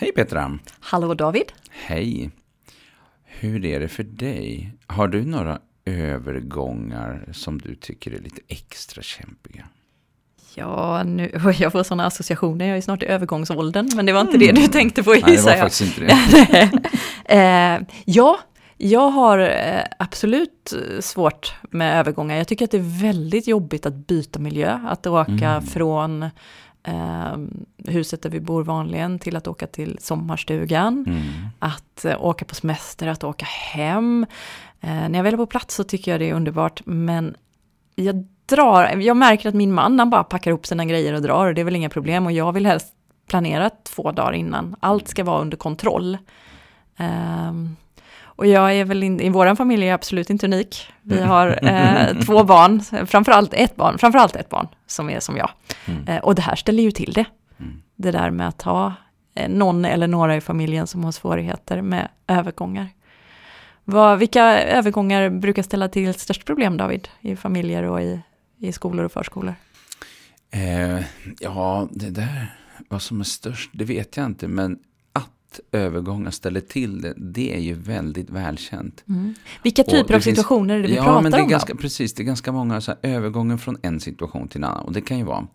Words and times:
Hej 0.00 0.12
Petra! 0.12 0.58
Hallå 0.80 1.14
David! 1.14 1.52
Hej! 1.70 2.30
Hur 3.24 3.64
är 3.64 3.80
det 3.80 3.88
för 3.88 4.02
dig? 4.02 4.72
Har 4.86 5.08
du 5.08 5.24
några 5.24 5.58
övergångar 5.84 7.28
som 7.32 7.58
du 7.58 7.74
tycker 7.74 8.10
är 8.10 8.18
lite 8.18 8.40
extra 8.48 9.02
kämpiga? 9.02 9.64
Ja, 10.54 11.02
nu, 11.02 11.30
jag 11.58 11.72
får 11.72 11.82
sådana 11.82 12.06
associationer, 12.06 12.66
jag 12.68 12.76
är 12.76 12.80
snart 12.80 13.02
i 13.02 13.06
övergångsåldern, 13.06 13.90
men 13.96 14.06
det 14.06 14.12
var 14.12 14.20
inte 14.20 14.36
mm. 14.36 14.54
det 14.54 14.60
du 14.60 14.66
tänkte 14.68 15.02
på 15.02 15.14
gissar 15.14 15.28
jag. 15.28 15.36
Nej, 15.36 15.44
det 15.44 15.50
var 15.50 15.58
faktiskt 15.58 15.98
inte 15.98 16.00
det. 16.04 16.80
eh, 17.34 17.86
ja, 18.04 18.38
jag 18.76 19.10
har 19.10 19.38
eh, 19.38 19.82
absolut 19.98 20.74
svårt 21.00 21.54
med 21.70 22.00
övergångar. 22.00 22.36
Jag 22.36 22.48
tycker 22.48 22.64
att 22.64 22.70
det 22.70 22.78
är 22.78 23.02
väldigt 23.02 23.46
jobbigt 23.46 23.86
att 23.86 23.94
byta 23.94 24.38
miljö, 24.38 24.80
att 24.88 25.06
åka 25.06 25.32
mm. 25.32 25.62
från 25.62 26.30
eh, 26.88 27.36
huset 27.92 28.22
där 28.22 28.30
vi 28.30 28.40
bor 28.40 28.64
vanligen 28.64 29.18
till 29.18 29.36
att 29.36 29.46
åka 29.46 29.66
till 29.66 29.98
sommarstugan, 30.00 31.04
mm. 31.06 31.22
att 31.58 32.04
eh, 32.04 32.24
åka 32.24 32.44
på 32.44 32.54
semester, 32.54 33.06
att 33.06 33.24
åka 33.24 33.44
hem. 33.44 34.26
Eh, 34.80 35.08
när 35.08 35.14
jag 35.14 35.22
väl 35.22 35.34
är 35.34 35.38
på 35.38 35.46
plats 35.46 35.74
så 35.74 35.84
tycker 35.84 36.10
jag 36.10 36.20
det 36.20 36.30
är 36.30 36.34
underbart, 36.34 36.82
men 36.84 37.36
jag 37.94 38.26
drar, 38.46 38.96
jag 38.96 39.16
märker 39.16 39.48
att 39.48 39.54
min 39.54 39.72
man, 39.72 39.98
han 39.98 40.10
bara 40.10 40.24
packar 40.24 40.50
ihop 40.50 40.66
sina 40.66 40.84
grejer 40.84 41.14
och 41.14 41.22
drar, 41.22 41.46
och 41.46 41.54
det 41.54 41.60
är 41.60 41.64
väl 41.64 41.76
inga 41.76 41.90
problem, 41.90 42.26
och 42.26 42.32
jag 42.32 42.52
vill 42.52 42.66
helst 42.66 42.94
planera 43.28 43.70
två 43.70 44.12
dagar 44.12 44.32
innan. 44.32 44.76
Allt 44.80 45.08
ska 45.08 45.24
vara 45.24 45.40
under 45.40 45.56
kontroll. 45.56 46.18
Um, 46.98 47.76
och 48.38 48.46
jag 48.46 48.74
är 48.74 48.84
väl 48.84 49.02
in, 49.02 49.20
i 49.20 49.28
vår 49.28 49.54
familj 49.54 49.82
är 49.82 49.86
jag 49.86 49.94
absolut 49.94 50.30
inte 50.30 50.46
unik. 50.46 50.86
Vi 51.02 51.16
mm. 51.16 51.28
har 51.28 51.58
eh, 51.62 52.20
två 52.26 52.44
barn, 52.44 53.06
framförallt 53.06 53.54
ett 53.54 53.76
barn, 53.76 53.98
framförallt 53.98 54.36
ett 54.36 54.48
barn 54.48 54.68
som 54.86 55.10
är 55.10 55.20
som 55.20 55.36
jag. 55.36 55.50
Mm. 55.86 56.08
Eh, 56.08 56.18
och 56.18 56.34
det 56.34 56.42
här 56.42 56.54
ställer 56.54 56.82
ju 56.82 56.90
till 56.90 57.12
det. 57.12 57.24
Mm. 57.60 57.82
Det 57.96 58.10
där 58.10 58.30
med 58.30 58.48
att 58.48 58.62
ha 58.62 58.94
eh, 59.34 59.48
någon 59.48 59.84
eller 59.84 60.06
några 60.06 60.36
i 60.36 60.40
familjen 60.40 60.86
som 60.86 61.04
har 61.04 61.12
svårigheter 61.12 61.82
med 61.82 62.08
övergångar. 62.26 62.88
Vad, 63.84 64.18
vilka 64.18 64.44
övergångar 64.60 65.30
brukar 65.30 65.62
ställa 65.62 65.88
till 65.88 66.14
störst 66.14 66.44
problem, 66.44 66.76
David, 66.76 67.08
i 67.20 67.36
familjer 67.36 67.82
och 67.82 68.02
i, 68.02 68.20
i 68.58 68.72
skolor 68.72 69.04
och 69.04 69.12
förskolor? 69.12 69.54
Eh, 70.50 71.00
ja, 71.40 71.88
det 71.90 72.10
där, 72.10 72.56
vad 72.88 73.02
som 73.02 73.20
är 73.20 73.24
störst, 73.24 73.70
det 73.72 73.84
vet 73.84 74.16
jag 74.16 74.26
inte, 74.26 74.48
men 74.48 74.78
övergångar 75.72 76.30
ställer 76.30 76.60
till 76.60 77.00
det, 77.00 77.14
det 77.16 77.54
är 77.54 77.60
ju 77.60 77.74
väldigt 77.74 78.30
välkänt. 78.30 79.04
Mm. 79.08 79.34
Vilka 79.62 79.82
typer 79.82 80.14
av 80.14 80.20
situationer 80.20 80.78
är 80.78 80.82
det 80.82 80.88
vi 80.88 80.94
ja, 80.94 81.04
pratar 81.04 81.22
men 81.22 81.32
det 81.32 81.38
är 81.38 81.42
om? 81.42 81.48
Ganska, 81.48 81.74
precis, 81.74 82.14
det 82.14 82.22
är 82.22 82.24
ganska 82.24 82.52
många 82.52 82.80
så 82.80 82.90
här, 82.90 82.98
övergången 83.02 83.58
från 83.58 83.76
en 83.82 84.00
situation 84.00 84.48
till 84.48 84.60
en 84.60 84.64
annan. 84.64 84.84
Och 84.84 84.92
det 84.92 85.00
kan 85.00 85.18
ju 85.18 85.24
vara 85.24 85.46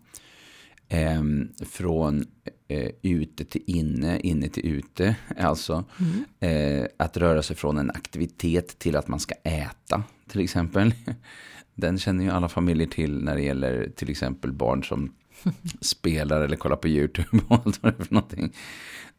eh, 0.88 1.22
från 1.66 2.24
eh, 2.68 2.90
ute 3.02 3.44
till 3.44 3.62
inne, 3.66 4.20
inne 4.20 4.48
till 4.48 4.66
ute. 4.66 5.16
Alltså 5.38 5.84
mm. 6.00 6.80
eh, 6.80 6.88
att 6.96 7.16
röra 7.16 7.42
sig 7.42 7.56
från 7.56 7.78
en 7.78 7.90
aktivitet 7.90 8.78
till 8.78 8.96
att 8.96 9.08
man 9.08 9.20
ska 9.20 9.34
äta, 9.34 10.02
till 10.28 10.40
exempel. 10.40 10.94
Den 11.74 11.98
känner 11.98 12.24
ju 12.24 12.30
alla 12.30 12.48
familjer 12.48 12.86
till 12.86 13.24
när 13.24 13.34
det 13.34 13.42
gäller 13.42 13.90
till 13.96 14.10
exempel 14.10 14.52
barn 14.52 14.84
som 14.84 15.12
spelar 15.80 16.40
eller 16.40 16.56
kollar 16.56 16.76
på 16.76 16.88
YouTube 16.88 17.40
och 17.48 17.60
allt 17.66 17.82
vad 17.82 17.92
det 17.92 18.02
är 18.02 18.04
för 18.04 18.14
någonting. 18.14 18.52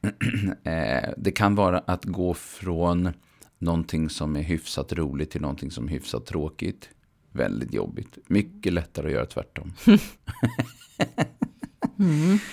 Eh, 0.64 1.10
det 1.18 1.32
kan 1.32 1.56
vara 1.56 1.80
att 1.80 2.06
gå 2.06 2.34
från 2.34 3.14
någonting 3.60 4.10
som 4.10 4.36
är 4.36 4.42
hyfsat 4.42 4.94
roligt 4.94 5.32
till 5.32 5.42
någonting 5.42 5.72
som 5.72 5.86
är 5.88 5.90
hyfsat 5.90 6.26
tråkigt. 6.26 6.90
Väldigt 7.32 7.74
jobbigt. 7.74 8.18
Mycket 8.28 8.74
lättare 8.74 9.08
att 9.08 9.14
göra 9.14 9.26
tvärtom. 9.26 9.74
mm. 12.00 12.40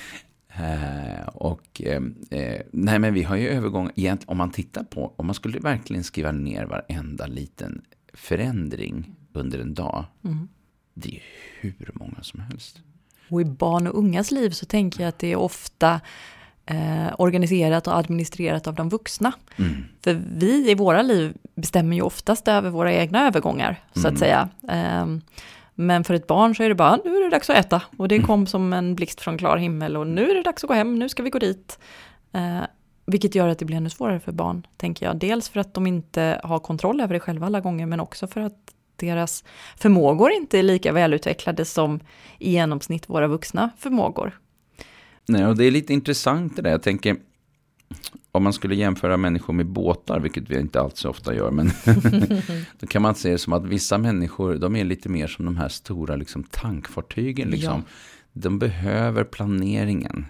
Uh, 0.61 1.29
och 1.29 1.83
uh, 1.87 1.97
uh, 1.97 2.61
nej 2.73 2.99
men 2.99 3.15
vi 3.15 3.23
har 3.23 3.37
ju 3.37 3.49
övergång, 3.49 3.91
om 4.27 4.37
man 4.37 4.51
tittar 4.51 4.85
på, 4.85 5.13
om 5.17 5.27
man 5.27 5.35
skulle 5.35 5.59
verkligen 5.59 6.05
skriva 6.05 6.33
ner 6.33 6.65
varenda 6.65 7.27
liten 7.27 7.83
förändring 8.15 9.15
under 9.33 9.59
en 9.59 9.75
dag. 9.75 10.05
Mm. 10.25 10.49
Det 10.95 11.17
är 11.17 11.23
hur 11.61 11.91
många 11.95 12.23
som 12.23 12.41
helst. 12.41 12.81
Och 13.31 13.41
i 13.41 13.45
barn 13.45 13.87
och 13.87 13.99
ungas 13.99 14.31
liv 14.31 14.51
så 14.51 14.67
tänker 14.67 15.01
jag 15.01 15.09
att 15.09 15.19
det 15.19 15.33
är 15.33 15.37
ofta 15.37 16.01
eh, 16.67 17.15
organiserat 17.19 17.87
och 17.87 17.97
administrerat 17.97 18.67
av 18.67 18.75
de 18.75 18.89
vuxna. 18.89 19.33
Mm. 19.57 19.85
För 20.05 20.23
vi 20.37 20.71
i 20.71 20.75
våra 20.75 21.03
liv 21.03 21.37
bestämmer 21.55 21.97
ju 21.97 22.03
oftast 22.03 22.49
över 22.49 22.71
våra 22.71 22.93
egna 22.93 23.27
övergångar, 23.27 23.81
så 23.93 24.01
att 24.01 24.05
mm. 24.07 24.17
säga. 24.17 24.49
Eh, 24.69 25.07
men 25.75 26.05
för 26.05 26.15
ett 26.15 26.27
barn 26.27 26.55
så 26.55 26.63
är 26.63 26.69
det 26.69 26.75
bara, 26.75 26.99
nu 27.05 27.17
är 27.17 27.25
det 27.25 27.31
dags 27.31 27.51
att 27.51 27.57
äta. 27.57 27.83
Och 27.97 28.09
det 28.09 28.15
mm. 28.15 28.27
kom 28.27 28.47
som 28.47 28.73
en 28.73 28.95
blixt 28.95 29.21
från 29.21 29.39
klar 29.39 29.57
himmel 29.57 29.97
och 29.97 30.07
nu 30.07 30.31
är 30.31 30.35
det 30.35 30.43
dags 30.43 30.65
att 30.65 30.69
gå 30.69 30.75
hem, 30.75 30.99
nu 30.99 31.09
ska 31.09 31.23
vi 31.23 31.31
gå 31.31 31.39
dit. 31.39 31.79
Eh, 32.33 32.61
vilket 33.07 33.35
gör 33.35 33.49
att 33.49 33.59
det 33.59 33.65
blir 33.65 33.77
ännu 33.77 33.91
svårare 33.91 34.21
för 34.21 34.33
barn, 34.33 34.67
tänker 34.77 35.07
jag. 35.07 35.17
Dels 35.17 35.49
för 35.49 35.61
att 35.61 35.75
de 35.75 35.87
inte 35.87 36.41
har 36.45 36.59
kontroll 36.59 37.01
över 37.01 37.15
det 37.15 37.21
själva 37.21 37.47
alla 37.47 37.61
gånger, 37.61 37.87
men 37.87 38.01
också 38.01 38.27
för 38.27 38.41
att 38.41 38.59
deras 38.97 39.45
förmågor 39.77 40.33
inte 40.33 40.59
är 40.59 40.63
lika 40.63 40.93
välutvecklade 40.93 41.65
som 41.65 42.01
i 42.39 42.53
genomsnitt 42.53 43.09
våra 43.09 43.27
vuxna 43.27 43.71
förmågor. 43.79 44.39
Nej, 45.27 45.47
och 45.47 45.57
det 45.57 45.65
är 45.65 45.71
lite 45.71 45.93
intressant 45.93 46.57
det 46.57 46.63
där. 46.63 46.71
Jag 46.71 46.83
tänker, 46.83 47.17
om 48.33 48.43
man 48.43 48.53
skulle 48.53 48.75
jämföra 48.75 49.17
människor 49.17 49.55
med 49.55 49.67
båtar, 49.67 50.21
vilket 50.21 50.51
vi 50.51 50.61
inte 50.61 50.81
alls 50.81 50.99
så 50.99 51.11
ofta 51.11 51.35
gör, 51.35 51.51
men 51.51 51.71
då 52.81 52.87
kan 52.87 53.03
man 53.03 53.15
se 53.15 53.31
det 53.31 53.39
som 53.39 53.53
att 53.53 53.65
vissa 53.65 53.99
människor, 53.99 54.55
de 54.55 54.77
är 54.77 54.85
lite 54.85 55.09
mer 55.09 55.27
som 55.27 55.45
de 55.45 55.57
här 55.57 55.69
stora 55.69 56.17
liksom, 56.17 56.43
tankfartygen. 56.43 57.51
Liksom. 57.51 57.85
Ja. 57.87 57.93
De 58.33 58.59
behöver 58.59 59.25
planeringen. 59.25 60.27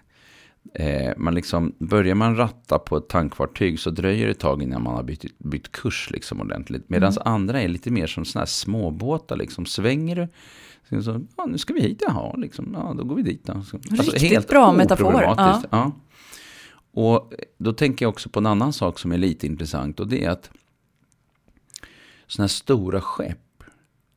Eh, 0.74 1.12
man 1.16 1.34
liksom, 1.34 1.74
börjar 1.78 2.14
man 2.14 2.36
ratta 2.36 2.78
på 2.78 2.96
ett 2.96 3.08
tankfartyg 3.08 3.80
så 3.80 3.90
dröjer 3.90 4.26
det 4.26 4.30
ett 4.30 4.38
tag 4.38 4.62
innan 4.62 4.82
man 4.82 4.94
har 4.94 5.02
bytt, 5.02 5.38
bytt 5.38 5.72
kurs 5.72 6.10
liksom 6.10 6.40
ordentligt. 6.40 6.88
Medan 6.88 7.12
mm. 7.12 7.22
andra 7.24 7.62
är 7.62 7.68
lite 7.68 7.90
mer 7.90 8.06
som 8.06 8.24
sådana 8.24 8.40
här 8.40 8.46
småbåtar. 8.46 9.36
Liksom. 9.36 9.66
Svänger 9.66 10.16
du 10.16 10.28
så, 11.02 11.20
ja, 11.36 11.46
nu 11.46 11.58
ska 11.58 11.74
vi 11.74 11.80
hit, 11.80 12.02
jaha, 12.06 12.36
liksom, 12.36 12.70
ja, 12.74 12.94
då 12.98 13.04
går 13.04 13.16
vi 13.16 13.22
dit. 13.22 13.50
Alltså, 13.50 13.76
Riktigt 13.76 14.22
helt 14.22 14.48
bra 14.48 14.72
metafor. 14.72 15.22
Ja. 15.22 15.62
ja. 15.70 15.92
Och 16.94 17.32
då 17.58 17.72
tänker 17.72 18.04
jag 18.04 18.10
också 18.10 18.28
på 18.28 18.38
en 18.38 18.46
annan 18.46 18.72
sak 18.72 18.98
som 18.98 19.12
är 19.12 19.18
lite 19.18 19.46
intressant. 19.46 20.00
Och 20.00 20.08
det 20.08 20.24
är 20.24 20.30
att 20.30 20.50
sådana 22.26 22.44
här 22.44 22.48
stora 22.48 23.00
skepp, 23.00 23.64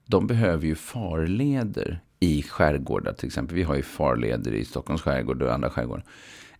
de 0.06 0.28
behöver 0.28 0.66
ju 0.66 0.76
farleder 0.76 2.02
i 2.20 2.44
skärgårdar. 2.44 3.14
Till 3.14 3.28
exempel, 3.28 3.56
vi 3.56 3.64
har 3.64 3.76
ju 3.76 3.82
farleder 3.82 4.54
i 4.54 4.66
Stockholms 4.66 5.02
skärgård 5.02 5.42
och 5.42 5.54
andra 5.54 5.70
skärgårdar. 5.70 6.06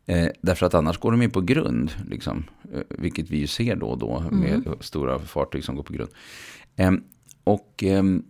Eh, 0.06 0.28
därför 0.42 0.66
att 0.66 0.74
annars 0.74 0.98
går 0.98 1.12
de 1.12 1.22
in 1.22 1.32
på 1.32 1.42
grund, 1.42 1.92
liksom, 2.10 2.44
eh, 2.74 2.82
vilket 2.90 3.30
vi 3.30 3.38
ju 3.38 3.48
ser 3.48 3.76
då 3.76 3.88
och 3.88 3.98
då 3.98 4.24
med 4.32 4.54
mm. 4.54 4.78
stora 4.80 5.20
fartyg 5.20 5.64
som 5.64 5.76
går 5.76 5.84
på 5.84 5.94
grund. 5.94 6.10
Eh, 6.76 6.92
och, 7.44 7.84
ehm, 7.84 8.24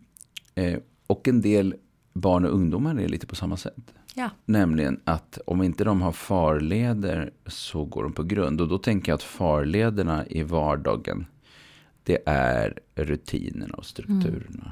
eh, 0.55 0.79
och 1.07 1.27
en 1.27 1.41
del 1.41 1.75
barn 2.13 2.45
och 2.45 2.53
ungdomar 2.53 2.99
är 2.99 3.07
lite 3.07 3.27
på 3.27 3.35
samma 3.35 3.57
sätt. 3.57 3.93
Ja. 4.13 4.29
Nämligen 4.45 4.99
att 5.03 5.39
om 5.45 5.63
inte 5.63 5.83
de 5.83 6.01
har 6.01 6.11
farleder 6.11 7.31
så 7.45 7.85
går 7.85 8.03
de 8.03 8.13
på 8.13 8.23
grund. 8.23 8.61
Och 8.61 8.67
då 8.67 8.77
tänker 8.77 9.11
jag 9.11 9.15
att 9.15 9.23
farlederna 9.23 10.27
i 10.27 10.43
vardagen, 10.43 11.25
det 12.03 12.19
är 12.25 12.79
rutinerna 12.95 13.73
och 13.73 13.85
strukturerna. 13.85 14.71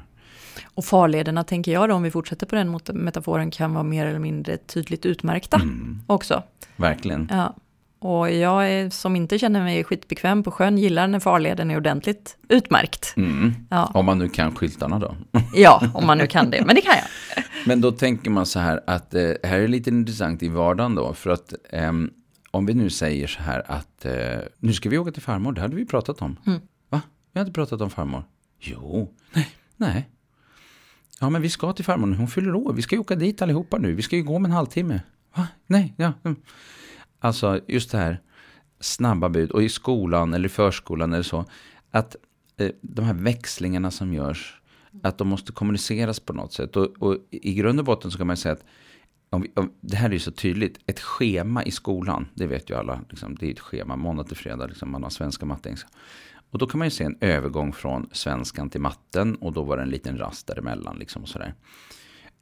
Och 0.64 0.84
farlederna 0.84 1.44
tänker 1.44 1.72
jag 1.72 1.88
då, 1.88 1.94
om 1.94 2.02
vi 2.02 2.10
fortsätter 2.10 2.46
på 2.46 2.56
den 2.56 2.80
metaforen, 2.92 3.50
kan 3.50 3.74
vara 3.74 3.84
mer 3.84 4.06
eller 4.06 4.18
mindre 4.18 4.56
tydligt 4.56 5.06
utmärkta 5.06 5.56
mm. 5.56 6.02
också. 6.06 6.42
Verkligen. 6.76 7.28
Ja. 7.30 7.54
Och 7.98 8.30
jag 8.30 8.70
är, 8.70 8.90
som 8.90 9.16
inte 9.16 9.38
känner 9.38 9.62
mig 9.62 9.84
skitbekväm 9.84 10.42
på 10.42 10.50
sjön 10.50 10.78
gillar 10.78 11.08
när 11.08 11.20
farleden 11.20 11.70
är 11.70 11.76
ordentligt 11.76 12.36
utmärkt. 12.48 13.14
Mm. 13.16 13.52
Ja. 13.70 13.90
Om 13.94 14.06
man 14.06 14.18
nu 14.18 14.28
kan 14.28 14.54
skyltarna 14.54 14.98
då. 14.98 15.16
ja, 15.54 15.82
om 15.94 16.06
man 16.06 16.18
nu 16.18 16.26
kan 16.26 16.50
det, 16.50 16.64
men 16.66 16.74
det 16.74 16.80
kan 16.80 16.94
jag. 16.96 17.44
Men 17.66 17.80
då 17.80 17.92
tänker 17.92 18.30
man 18.30 18.46
så 18.46 18.58
här 18.58 18.80
att 18.86 19.14
eh, 19.14 19.30
här 19.42 19.58
är 19.58 19.68
lite 19.68 19.90
intressant 19.90 20.42
i 20.42 20.48
vardagen 20.48 20.94
då. 20.94 21.14
För 21.14 21.30
att 21.30 21.54
eh, 21.70 21.92
om 22.50 22.66
vi 22.66 22.74
nu 22.74 22.90
säger 22.90 23.26
så 23.26 23.42
här 23.42 23.70
att 23.70 24.04
eh, 24.04 24.12
nu 24.58 24.72
ska 24.72 24.88
vi 24.88 24.98
åka 24.98 25.12
till 25.12 25.22
farmor, 25.22 25.52
det 25.52 25.60
hade 25.60 25.76
vi 25.76 25.86
pratat 25.86 26.22
om. 26.22 26.36
Mm. 26.46 26.60
Va? 26.90 27.00
Vi 27.32 27.38
hade 27.38 27.52
pratat 27.52 27.80
om 27.80 27.90
farmor. 27.90 28.22
Jo, 28.60 29.14
nej, 29.32 29.48
nej. 29.76 30.08
Ja, 31.20 31.30
men 31.30 31.42
vi 31.42 31.50
ska 31.50 31.72
till 31.72 31.84
farmor, 31.84 32.14
hon 32.14 32.28
fyller 32.28 32.54
år, 32.54 32.72
vi 32.72 32.82
ska 32.82 32.94
ju 32.96 33.00
åka 33.00 33.14
dit 33.14 33.42
allihopa 33.42 33.78
nu, 33.78 33.94
vi 33.94 34.02
ska 34.02 34.16
ju 34.16 34.22
gå 34.22 34.36
om 34.36 34.44
en 34.44 34.50
halvtimme. 34.50 35.00
Va? 35.36 35.48
Nej, 35.66 35.94
ja. 35.96 36.12
Mm. 36.24 36.36
Alltså 37.18 37.60
just 37.66 37.90
det 37.90 37.98
här 37.98 38.20
snabba 38.80 39.28
bud 39.28 39.50
och 39.50 39.62
i 39.62 39.68
skolan 39.68 40.34
eller 40.34 40.46
i 40.46 40.48
förskolan 40.48 41.12
eller 41.12 41.22
så. 41.22 41.44
Att 41.90 42.16
eh, 42.56 42.70
de 42.80 43.04
här 43.04 43.14
växlingarna 43.14 43.90
som 43.90 44.14
görs, 44.14 44.60
att 45.02 45.18
de 45.18 45.28
måste 45.28 45.52
kommuniceras 45.52 46.20
på 46.20 46.32
något 46.32 46.52
sätt. 46.52 46.76
Och, 46.76 47.02
och 47.02 47.16
i 47.30 47.54
grund 47.54 47.78
och 47.78 47.84
botten 47.84 48.10
så 48.10 48.18
kan 48.18 48.26
man 48.26 48.36
säga 48.36 48.52
att 48.52 48.64
om 49.30 49.42
vi, 49.42 49.52
om, 49.56 49.72
det 49.80 49.96
här 49.96 50.08
är 50.08 50.12
ju 50.12 50.18
så 50.18 50.30
tydligt. 50.30 50.78
Ett 50.86 51.00
schema 51.00 51.64
i 51.64 51.70
skolan, 51.70 52.26
det 52.34 52.46
vet 52.46 52.70
ju 52.70 52.76
alla. 52.76 53.00
Liksom, 53.10 53.34
det 53.34 53.46
är 53.46 53.50
ett 53.50 53.60
schema, 53.60 53.96
måndag 53.96 54.24
till 54.24 54.36
fredag, 54.36 54.66
liksom, 54.66 54.90
man 54.90 55.02
har 55.02 55.10
svenska, 55.10 55.46
matte, 55.46 55.68
engelska. 55.68 55.88
Och 56.54 56.58
då 56.58 56.66
kan 56.66 56.78
man 56.78 56.86
ju 56.86 56.90
se 56.90 57.04
en 57.04 57.16
övergång 57.20 57.72
från 57.72 58.08
svenskan 58.12 58.70
till 58.70 58.80
matten 58.80 59.34
och 59.34 59.52
då 59.52 59.62
var 59.62 59.76
det 59.76 59.82
en 59.82 59.90
liten 59.90 60.18
rast 60.18 60.46
däremellan. 60.46 60.96
Liksom, 60.98 61.22
och 61.22 61.28
sådär. 61.28 61.54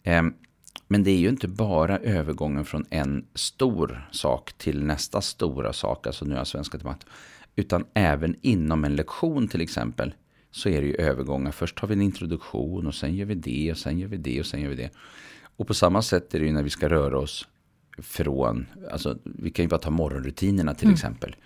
Eh, 0.02 0.22
Men 0.88 1.02
det 1.02 1.10
är 1.10 1.18
ju 1.18 1.28
inte 1.28 1.48
bara 1.48 1.98
övergången 1.98 2.64
från 2.64 2.84
en 2.90 3.26
stor 3.34 4.08
sak 4.10 4.52
till 4.52 4.84
nästa 4.84 5.20
stora 5.20 5.72
sak, 5.72 6.06
alltså 6.06 6.24
nu 6.24 6.36
är 6.36 6.44
svenska 6.44 6.78
till 6.78 6.86
matte. 6.86 7.06
Utan 7.56 7.84
även 7.94 8.36
inom 8.40 8.84
en 8.84 8.96
lektion 8.96 9.48
till 9.48 9.60
exempel 9.60 10.14
så 10.50 10.68
är 10.68 10.80
det 10.80 10.86
ju 10.86 10.94
övergångar. 10.94 11.50
Först 11.50 11.78
har 11.78 11.88
vi 11.88 11.94
en 11.94 12.02
introduktion 12.02 12.86
och 12.86 12.94
sen 12.94 13.14
gör 13.14 13.26
vi 13.26 13.34
det 13.34 13.72
och 13.72 13.78
sen 13.78 13.98
gör 13.98 14.08
vi 14.08 14.16
det 14.16 14.40
och 14.40 14.46
sen 14.46 14.60
gör 14.60 14.68
vi 14.68 14.76
det. 14.76 14.90
Och 15.56 15.66
på 15.66 15.74
samma 15.74 16.02
sätt 16.02 16.34
är 16.34 16.40
det 16.40 16.46
ju 16.46 16.52
när 16.52 16.62
vi 16.62 16.70
ska 16.70 16.88
röra 16.88 17.18
oss 17.18 17.48
från, 17.98 18.66
alltså 18.90 19.18
vi 19.24 19.50
kan 19.50 19.64
ju 19.64 19.68
bara 19.68 19.80
ta 19.80 19.90
morgonrutinerna 19.90 20.74
till 20.74 20.86
mm. 20.86 20.94
exempel. 20.94 21.36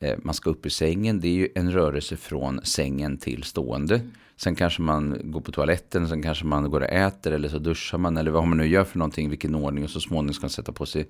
Eh, 0.00 0.18
man 0.22 0.34
ska 0.34 0.50
upp 0.50 0.66
ur 0.66 0.70
sängen, 0.70 1.20
det 1.20 1.28
är 1.28 1.32
ju 1.32 1.48
en 1.54 1.72
rörelse 1.72 2.16
från 2.16 2.60
sängen 2.64 3.18
till 3.18 3.42
stående. 3.42 4.00
Sen 4.36 4.54
kanske 4.54 4.82
man 4.82 5.20
går 5.24 5.40
på 5.40 5.52
toaletten, 5.52 6.08
sen 6.08 6.22
kanske 6.22 6.44
man 6.44 6.70
går 6.70 6.80
och 6.80 6.90
äter 6.90 7.32
eller 7.32 7.48
så 7.48 7.58
duschar 7.58 7.98
man 7.98 8.16
eller 8.16 8.30
vad 8.30 8.46
man 8.46 8.58
nu 8.58 8.66
gör 8.66 8.84
för 8.84 8.98
någonting, 8.98 9.30
vilken 9.30 9.54
ordning 9.54 9.84
och 9.84 9.90
så 9.90 10.00
småningom 10.00 10.34
ska 10.34 10.44
man 10.44 10.50
sätta 10.50 10.72
på 10.72 10.86
sig 10.86 11.08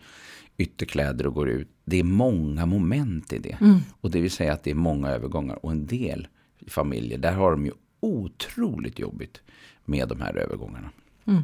ytterkläder 0.56 1.26
och 1.26 1.34
går 1.34 1.48
ut. 1.48 1.68
Det 1.84 2.00
är 2.00 2.04
många 2.04 2.66
moment 2.66 3.32
i 3.32 3.38
det. 3.38 3.56
Mm. 3.60 3.78
Och 4.00 4.10
det 4.10 4.20
vill 4.20 4.30
säga 4.30 4.52
att 4.52 4.64
det 4.64 4.70
är 4.70 4.74
många 4.74 5.08
övergångar 5.08 5.64
och 5.64 5.70
en 5.70 5.86
del 5.86 6.28
familjer, 6.66 7.18
där 7.18 7.32
har 7.32 7.50
de 7.50 7.66
ju 7.66 7.72
otroligt 8.00 8.98
jobbigt 8.98 9.40
med 9.84 10.08
de 10.08 10.20
här 10.20 10.36
övergångarna. 10.36 10.90
Mm. 11.24 11.42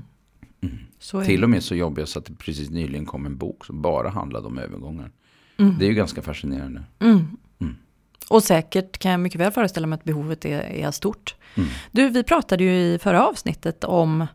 Mm. 0.61 1.25
Till 1.25 1.45
och 1.45 1.51
med 1.51 1.63
så 1.63 1.75
jobbiga 1.75 2.07
så 2.07 2.19
att 2.19 2.25
det 2.25 2.35
precis 2.35 2.71
nyligen 2.71 3.07
kom 3.07 3.27
en 3.27 3.37
bok 3.37 3.65
som 3.65 3.83
bara 3.83 4.09
handlade 4.09 4.47
om 4.47 4.59
övergångar. 4.59 5.11
Mm. 5.59 5.79
Det 5.79 5.85
är 5.85 5.89
ju 5.89 5.95
ganska 5.95 6.23
fascinerande. 6.23 6.83
Mm. 7.01 7.29
Mm. 7.61 7.77
Och 8.29 8.43
säkert 8.43 8.99
kan 8.99 9.11
jag 9.11 9.21
mycket 9.21 9.41
väl 9.41 9.53
föreställa 9.53 9.87
mig 9.87 9.97
att 9.97 10.05
behovet 10.05 10.45
är, 10.45 10.61
är 10.61 10.91
stort. 10.91 11.35
Mm. 11.55 11.69
Du, 11.91 12.09
vi 12.09 12.23
pratade 12.23 12.65
ju 12.65 12.71
i 12.71 12.99
förra 12.99 13.27
avsnittet 13.27 13.85
om 13.85 14.27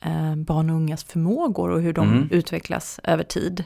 eh, 0.00 0.36
barn 0.36 0.70
och 0.70 0.76
ungas 0.76 1.04
förmågor 1.04 1.70
och 1.70 1.80
hur 1.80 1.92
de 1.92 2.08
mm. 2.08 2.28
utvecklas 2.30 3.00
över 3.02 3.24
tid. 3.24 3.64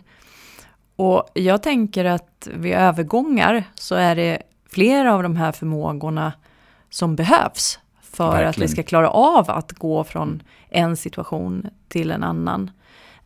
Och 0.96 1.30
jag 1.34 1.62
tänker 1.62 2.04
att 2.04 2.48
vid 2.54 2.72
övergångar 2.72 3.64
så 3.74 3.94
är 3.94 4.16
det 4.16 4.42
flera 4.70 5.14
av 5.14 5.22
de 5.22 5.36
här 5.36 5.52
förmågorna 5.52 6.32
som 6.90 7.16
behövs 7.16 7.78
för 8.02 8.30
Verkligen. 8.30 8.48
att 8.48 8.58
vi 8.58 8.68
ska 8.68 8.82
klara 8.82 9.10
av 9.10 9.50
att 9.50 9.72
gå 9.72 10.04
från 10.04 10.42
en 10.68 10.96
situation 10.96 11.66
till 11.88 12.10
en 12.10 12.24
annan. 12.24 12.70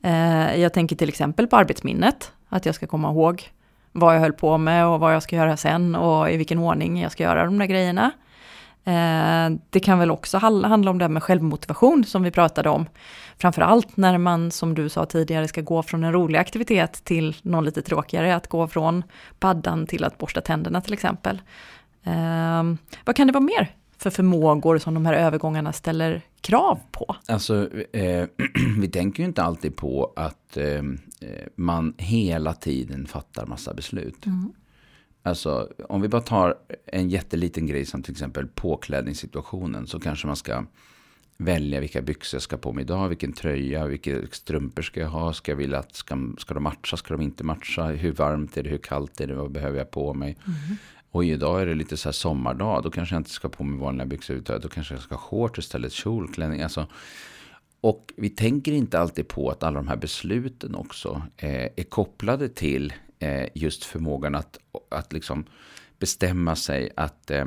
Eh, 0.03 0.61
jag 0.61 0.73
tänker 0.73 0.97
till 0.97 1.09
exempel 1.09 1.47
på 1.47 1.57
arbetsminnet, 1.57 2.33
att 2.53 2.67
jag 2.67 2.75
ska 2.75 2.87
komma 2.87 3.11
ihåg 3.11 3.51
vad 3.93 4.15
jag 4.15 4.21
höll 4.21 4.33
på 4.33 4.59
med 4.59 4.87
och 4.87 5.01
vad 5.01 5.15
jag 5.15 5.23
ska 5.23 5.37
göra 5.37 5.57
sen 5.57 5.95
och 5.95 6.31
i 6.31 6.37
vilken 6.37 6.59
ordning 6.59 7.01
jag 7.01 7.13
ska 7.13 7.23
göra 7.23 7.45
de 7.45 7.59
där 7.59 7.67
grejerna. 7.67 8.11
Eh, 8.85 9.59
det 9.71 9.81
kan 9.81 9.99
väl 9.99 10.11
också 10.11 10.39
handla 10.39 10.91
om 10.91 10.99
det 10.99 11.05
här 11.05 11.09
med 11.09 11.23
självmotivation 11.23 12.05
som 12.05 12.23
vi 12.23 12.31
pratade 12.31 12.69
om. 12.69 12.87
Framförallt 13.39 13.97
när 13.97 14.19
man, 14.19 14.51
som 14.51 14.75
du 14.75 14.89
sa 14.89 15.07
tidigare, 15.07 15.49
ska 15.49 15.61
gå 15.61 15.83
från 15.83 16.05
en 16.05 16.13
rolig 16.13 16.39
aktivitet 16.39 17.05
till 17.05 17.37
någon 17.43 17.65
lite 17.65 17.83
tråkigare, 17.83 18.37
att 18.37 18.49
gå 18.49 18.69
från 18.69 19.03
paddan 19.39 19.87
till 19.87 20.05
att 20.05 20.19
borsta 20.19 20.41
tänderna 20.41 20.81
till 20.81 20.93
exempel. 20.93 21.43
Eh, 22.05 22.63
vad 23.05 23.17
kan 23.17 23.27
det 23.27 23.33
vara 23.33 23.45
mer 23.45 23.82
för 24.03 24.11
förmågor 24.11 24.79
som 24.79 24.95
de 24.95 25.07
här 25.07 25.15
övergångarna 25.15 25.73
ställer 25.73 26.23
krav 26.41 26.79
på? 26.93 27.17
Alltså, 27.29 27.69
eh, 27.93 28.27
vi 28.81 28.89
tänker 28.89 29.23
ju 29.23 29.27
inte 29.27 29.43
alltid 29.43 29.77
på 29.77 30.13
att 30.17 30.57
eh, 30.57 30.83
man 31.57 31.95
hela 31.99 32.55
tiden 32.55 33.07
fattar 33.07 33.47
massa 33.47 33.75
beslut. 33.75 34.27
Mm. 34.27 34.53
Alltså, 35.23 35.69
om 35.89 36.01
vi 36.01 36.09
bara 36.09 36.23
tar 36.23 36.55
en 36.87 37.09
jätteliten 37.09 37.67
grej 37.67 37.87
som 37.87 38.03
till 38.03 38.13
exempel 38.13 38.47
påklädningssituationen 38.47 39.87
så 39.87 40.01
kanske 40.01 40.27
man 40.27 40.37
ska 40.37 40.65
välja 41.37 41.81
vilka 41.81 42.03
byxor 42.03 42.37
jag 42.37 42.43
ska 42.43 42.57
på 42.57 42.73
mig 42.73 42.83
idag, 42.83 43.09
vilken 43.09 43.33
tröja, 43.33 43.87
vilka 43.87 44.17
strumpor 44.31 44.83
ska 44.83 45.01
jag 45.01 45.09
ha, 45.09 45.33
ska 45.33 45.53
jag 45.53 45.57
vilja 45.57 45.79
att 45.79 45.97
ska, 45.97 46.17
ska 46.39 46.55
de 46.55 46.63
matcha, 46.63 46.97
ska 46.97 47.15
de 47.15 47.23
inte 47.23 47.45
matcha, 47.45 47.87
hur 47.87 48.13
varmt 48.13 48.57
är 48.57 48.63
det, 48.63 48.71
hur 48.71 48.79
kallt 48.79 49.21
är 49.21 49.27
det, 49.27 49.35
vad 49.35 49.53
behöver 49.53 49.79
jag 49.79 49.91
på 49.91 50.15
mig? 50.15 50.37
Mm. 50.47 50.77
Och 51.13 51.25
idag 51.25 51.63
är 51.63 51.67
det 51.67 51.75
lite 51.75 51.97
så 51.97 52.09
här 52.09 52.13
sommardag, 52.13 52.83
då 52.83 52.91
kanske 52.91 53.15
jag 53.15 53.21
inte 53.21 53.31
ska 53.31 53.49
på 53.49 53.65
mig 53.65 53.81
vanliga 53.81 54.07
byxor, 54.07 54.37
utan 54.37 54.61
då 54.61 54.69
kanske 54.69 54.95
jag 54.95 55.03
ska 55.03 55.15
ha 55.15 55.23
shorts 55.23 55.59
istället, 55.59 55.93
kjolklänning. 55.93 56.63
Alltså. 56.63 56.87
Och 57.81 58.13
vi 58.17 58.31
tänker 58.31 58.73
inte 58.73 59.01
alltid 59.01 59.29
på 59.29 59.51
att 59.51 59.63
alla 59.63 59.77
de 59.77 59.89
här 59.89 59.97
besluten 59.97 60.75
också 60.75 61.23
eh, 61.37 61.69
är 61.77 61.85
kopplade 61.89 62.49
till 62.49 62.93
eh, 63.19 63.47
just 63.55 63.85
förmågan 63.85 64.35
att, 64.35 64.59
att 64.91 65.13
liksom 65.13 65.45
bestämma 65.99 66.57
sig, 66.57 66.91
att 66.97 67.31
eh, 67.31 67.47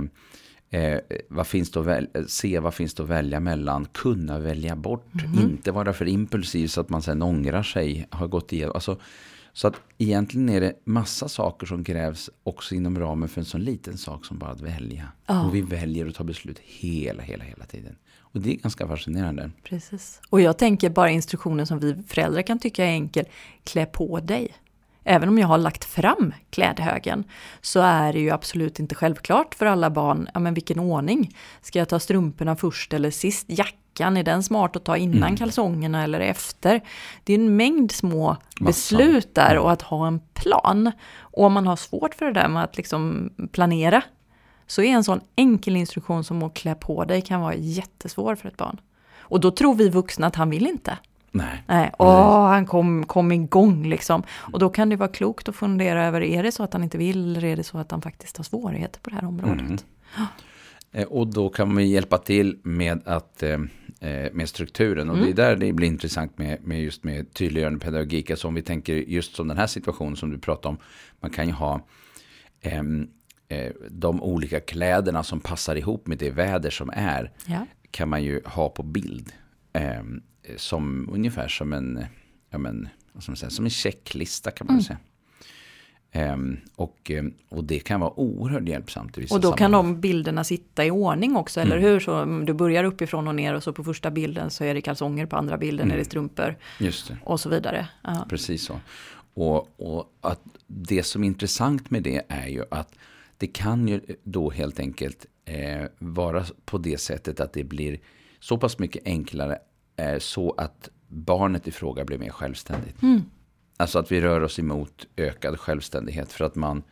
eh 0.69 0.99
vad 1.29 1.47
finns 1.47 1.71
det 1.71 1.81
välja, 1.81 2.09
se 2.27 2.59
vad 2.59 2.73
finns 2.73 2.93
det 2.93 3.03
att 3.03 3.09
välja 3.09 3.39
mellan, 3.39 3.85
kunna 3.85 4.39
välja 4.39 4.75
bort, 4.75 5.13
mm. 5.25 5.39
inte 5.39 5.71
vara 5.71 5.93
för 5.93 6.07
impulsiv 6.07 6.67
så 6.67 6.81
att 6.81 6.89
man 6.89 7.01
sen 7.01 7.21
ångrar 7.21 7.63
sig, 7.63 8.07
har 8.09 8.27
gått 8.27 8.53
igenom. 8.53 8.75
Alltså, 8.75 8.99
så 9.55 9.67
att 9.67 9.75
egentligen 9.97 10.49
är 10.49 10.61
det 10.61 10.73
massa 10.83 11.29
saker 11.29 11.67
som 11.67 11.83
krävs 11.83 12.29
också 12.43 12.75
inom 12.75 12.99
ramen 12.99 13.29
för 13.29 13.41
en 13.41 13.45
sån 13.45 13.63
liten 13.63 13.97
sak 13.97 14.25
som 14.25 14.37
bara 14.37 14.51
att 14.51 14.61
välja. 14.61 15.07
Oh. 15.27 15.47
Och 15.47 15.55
vi 15.55 15.61
väljer 15.61 16.07
att 16.07 16.15
ta 16.15 16.23
beslut 16.23 16.59
hela, 16.59 17.23
hela, 17.23 17.43
hela 17.43 17.65
tiden. 17.65 17.95
Och 18.19 18.39
det 18.39 18.51
är 18.51 18.55
ganska 18.55 18.87
fascinerande. 18.87 19.51
Precis. 19.63 20.21
Och 20.29 20.41
jag 20.41 20.57
tänker 20.57 20.89
bara 20.89 21.09
instruktionen 21.09 21.67
som 21.67 21.79
vi 21.79 22.03
föräldrar 22.07 22.41
kan 22.41 22.59
tycka 22.59 22.85
är 22.85 22.89
enkel. 22.89 23.25
Klä 23.63 23.85
på 23.85 24.19
dig. 24.19 24.53
Även 25.07 25.29
om 25.29 25.37
jag 25.37 25.47
har 25.47 25.57
lagt 25.57 25.85
fram 25.85 26.33
klädhögen 26.49 27.23
så 27.61 27.79
är 27.79 28.13
det 28.13 28.19
ju 28.19 28.29
absolut 28.29 28.79
inte 28.79 28.95
självklart 28.95 29.55
för 29.55 29.65
alla 29.65 29.89
barn, 29.89 30.29
ja 30.33 30.39
men 30.39 30.53
vilken 30.53 30.79
ordning. 30.79 31.35
Ska 31.61 31.79
jag 31.79 31.89
ta 31.89 31.99
strumporna 31.99 32.55
först 32.55 32.93
eller 32.93 33.11
sist? 33.11 33.45
Jackan, 33.49 34.17
är 34.17 34.23
den 34.23 34.43
smart 34.43 34.75
att 34.75 34.85
ta 34.85 34.97
innan 34.97 35.23
mm. 35.23 35.37
kalsongerna 35.37 36.03
eller 36.03 36.19
efter? 36.19 36.81
Det 37.23 37.33
är 37.33 37.37
en 37.37 37.55
mängd 37.55 37.91
små 37.91 38.27
Massa. 38.29 38.65
beslut 38.65 39.35
där 39.35 39.57
och 39.57 39.71
att 39.71 39.81
ha 39.81 40.07
en 40.07 40.19
plan. 40.33 40.91
Och 41.17 41.43
om 41.43 41.53
man 41.53 41.67
har 41.67 41.75
svårt 41.75 42.15
för 42.15 42.25
det 42.25 42.33
där 42.33 42.47
med 42.47 42.63
att 42.63 42.77
liksom 42.77 43.29
planera 43.51 44.01
så 44.67 44.81
är 44.81 44.89
en 44.89 45.03
sån 45.03 45.21
enkel 45.35 45.75
instruktion 45.75 46.23
som 46.23 46.43
att 46.43 46.53
klä 46.53 46.75
på 46.75 47.05
dig 47.05 47.21
kan 47.21 47.41
vara 47.41 47.55
jättesvår 47.55 48.35
för 48.35 48.47
ett 48.47 48.57
barn. 48.57 48.81
Och 49.17 49.39
då 49.39 49.51
tror 49.51 49.75
vi 49.75 49.89
vuxna 49.89 50.27
att 50.27 50.35
han 50.35 50.49
vill 50.49 50.67
inte. 50.67 50.97
Nej. 51.35 51.63
Nej. 51.67 51.91
Åh, 51.99 52.47
han 52.47 52.65
kom, 52.65 53.05
kom 53.05 53.31
igång 53.31 53.87
liksom. 53.87 54.23
Och 54.29 54.59
då 54.59 54.69
kan 54.69 54.89
det 54.89 54.95
vara 54.95 55.09
klokt 55.09 55.49
att 55.49 55.55
fundera 55.55 56.05
över, 56.05 56.21
är 56.21 56.43
det 56.43 56.51
så 56.51 56.63
att 56.63 56.73
han 56.73 56.83
inte 56.83 56.97
vill 56.97 57.37
eller 57.37 57.47
är 57.47 57.55
det 57.55 57.63
så 57.63 57.77
att 57.77 57.91
han 57.91 58.01
faktiskt 58.01 58.37
har 58.37 58.43
svårigheter 58.43 58.99
på 58.99 59.09
det 59.09 59.15
här 59.15 59.27
området? 59.27 59.61
Mm. 59.61 59.77
Och 61.07 61.27
då 61.27 61.49
kan 61.49 61.73
man 61.73 61.89
hjälpa 61.89 62.17
till 62.17 62.59
med, 62.63 63.01
att, 63.05 63.43
eh, 63.43 63.59
eh, 63.99 64.33
med 64.33 64.49
strukturen. 64.49 65.09
Och 65.09 65.17
mm. 65.17 65.25
det 65.25 65.31
är 65.41 65.47
där 65.47 65.55
det 65.55 65.73
blir 65.73 65.87
intressant 65.87 66.37
med, 66.37 66.63
med 66.63 66.83
just 66.83 67.03
med 67.03 67.33
tydliggörande 67.33 67.79
pedagogik. 67.79 68.31
Alltså 68.31 68.47
om 68.47 68.53
vi 68.53 68.61
tänker 68.61 68.93
just 68.93 69.35
som 69.35 69.47
den 69.47 69.57
här 69.57 69.67
situationen 69.67 70.15
som 70.15 70.31
du 70.31 70.37
pratar 70.37 70.69
om. 70.69 70.77
Man 71.19 71.31
kan 71.31 71.47
ju 71.47 71.53
ha 71.53 71.87
ehm, 72.61 73.07
eh, 73.47 73.71
de 73.89 74.23
olika 74.23 74.59
kläderna 74.59 75.23
som 75.23 75.39
passar 75.39 75.75
ihop 75.75 76.07
med 76.07 76.17
det 76.17 76.31
väder 76.31 76.69
som 76.69 76.89
är. 76.93 77.31
Ja. 77.45 77.65
Kan 77.91 78.09
man 78.09 78.23
ju 78.23 78.41
ha 78.45 78.69
på 78.69 78.83
bild. 78.83 79.31
Ehm, 79.73 80.21
som 80.57 81.09
ungefär 81.13 81.47
som 81.47 81.73
en, 81.73 82.05
ja 82.49 82.57
men, 82.57 82.89
som, 83.19 83.35
säga, 83.35 83.49
som 83.49 83.65
en 83.65 83.71
checklista 83.71 84.51
kan 84.51 84.67
man 84.67 84.75
mm. 84.75 84.83
säga. 84.83 84.97
Um, 86.33 86.57
och, 86.75 87.11
och 87.49 87.63
det 87.63 87.79
kan 87.79 87.99
vara 87.99 88.19
oerhört 88.19 88.67
hjälpsamt 88.67 89.17
i 89.17 89.21
vissa 89.21 89.35
Och 89.35 89.41
då 89.41 89.47
sammanhang. 89.47 89.57
kan 89.57 89.71
de 89.71 90.01
bilderna 90.01 90.43
sitta 90.43 90.85
i 90.85 90.91
ordning 90.91 91.35
också, 91.35 91.61
eller 91.61 91.77
mm. 91.77 91.89
hur? 91.89 91.99
Så 91.99 92.25
du 92.25 92.53
börjar 92.53 92.83
uppifrån 92.83 93.27
och 93.27 93.35
ner 93.35 93.53
och 93.53 93.63
så 93.63 93.73
på 93.73 93.83
första 93.83 94.11
bilden 94.11 94.51
så 94.51 94.63
är 94.63 94.73
det 94.73 94.81
kalsonger, 94.81 95.25
på 95.25 95.35
andra 95.35 95.57
bilden 95.57 95.85
mm. 95.85 95.93
är 95.93 95.99
det 95.99 96.05
strumpor. 96.05 96.55
Just 96.79 97.07
det. 97.07 97.17
Och 97.23 97.39
så 97.39 97.49
vidare. 97.49 97.87
Ja. 98.03 98.25
Precis 98.29 98.63
så. 98.63 98.79
Och, 99.33 99.79
och 99.79 100.13
att 100.21 100.41
det 100.67 101.03
som 101.03 101.23
är 101.23 101.27
intressant 101.27 101.91
med 101.91 102.03
det 102.03 102.21
är 102.27 102.47
ju 102.47 102.63
att 102.71 102.95
det 103.37 103.47
kan 103.47 103.87
ju 103.87 104.01
då 104.23 104.49
helt 104.49 104.79
enkelt 104.79 105.25
eh, 105.45 105.85
vara 105.99 106.45
på 106.65 106.77
det 106.77 106.97
sättet 106.97 107.39
att 107.39 107.53
det 107.53 107.63
blir 107.63 107.99
så 108.39 108.57
pass 108.57 108.79
mycket 108.79 109.01
enklare 109.05 109.57
så 110.19 110.51
att 110.57 110.89
barnet 111.07 111.67
i 111.67 111.71
fråga 111.71 112.05
blir 112.05 112.17
mer 112.17 112.29
självständigt. 112.29 113.01
Mm. 113.01 113.23
Alltså 113.77 113.99
att 113.99 114.11
vi 114.11 114.21
rör 114.21 114.41
oss 114.41 114.59
emot 114.59 115.05
ökad 115.15 115.59
självständighet 115.59 116.31
för 116.31 116.45
att 116.45 116.55
man 116.55 116.83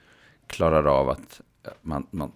klarar 0.47 0.85
av 0.85 1.09
att 1.09 1.41
man, 1.81 2.07
man 2.11 2.31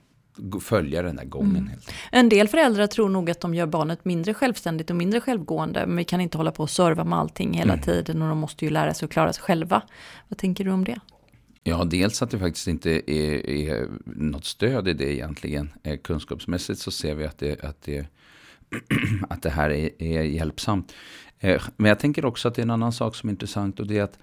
följa 0.62 1.02
den 1.02 1.16
där 1.16 1.26
gången. 1.26 1.56
Mm. 1.56 1.80
En 2.12 2.30
del 2.30 2.48
föräldrar 2.48 2.88
tror 2.88 3.10
nog 3.10 3.30
att 3.30 3.40
de 3.40 3.56
gör 3.56 3.66
barnet 3.66 4.06
mindre 4.06 4.34
självständigt 4.34 4.90
och 4.90 4.96
mindre 4.96 5.22
självgående. 5.22 5.86
Men 5.88 5.98
vi 5.98 6.04
kan 6.04 6.22
inte 6.22 6.38
hålla 6.38 6.52
på 6.52 6.64
och 6.64 6.70
serva 6.70 7.04
med 7.04 7.20
allting 7.20 7.54
hela 7.54 7.74
mm. 7.74 7.86
tiden 7.86 8.22
och 8.22 8.30
de 8.30 8.38
måste 8.38 8.66
ju 8.66 8.72
lära 8.72 8.94
sig 8.94 9.06
att 9.06 9.12
klara 9.12 9.34
sig 9.34 9.44
själva. 9.44 9.82
Vad 10.28 10.38
tänker 10.38 10.64
du 10.64 10.72
om 10.72 10.84
det? 10.84 11.00
Ja, 11.64 11.84
dels 11.84 12.22
att 12.22 12.32
det 12.32 12.40
faktiskt 12.40 12.68
inte 12.68 13.12
är, 13.12 13.50
är 13.50 13.88
något 14.06 14.46
stöd 14.46 14.88
i 14.88 14.94
det 14.94 15.14
egentligen. 15.14 15.70
Eh, 15.84 15.98
kunskapsmässigt 15.98 16.80
så 16.80 16.92
ser 16.92 17.16
vi 17.16 17.26
att 17.26 17.38
det, 17.38 17.64
att 17.64 17.82
det 17.82 18.06
att 19.30 19.42
det 19.42 19.50
här 19.50 19.70
är, 19.70 20.04
är 20.04 20.24
hjälpsamt. 20.24 20.94
Eh, 21.40 21.62
men 21.78 21.90
jag 21.90 22.00
tänker 22.00 22.26
också 22.26 22.48
att 22.48 22.56
det 22.56 22.62
är 22.62 22.64
en 22.64 22.70
annan 22.70 22.92
sak 22.92 23.16
som 23.16 23.30
är 23.30 23.34
intressant 23.34 23.80
och 23.80 23.88
det 23.88 23.98
är 23.98 24.04
att 24.04 24.20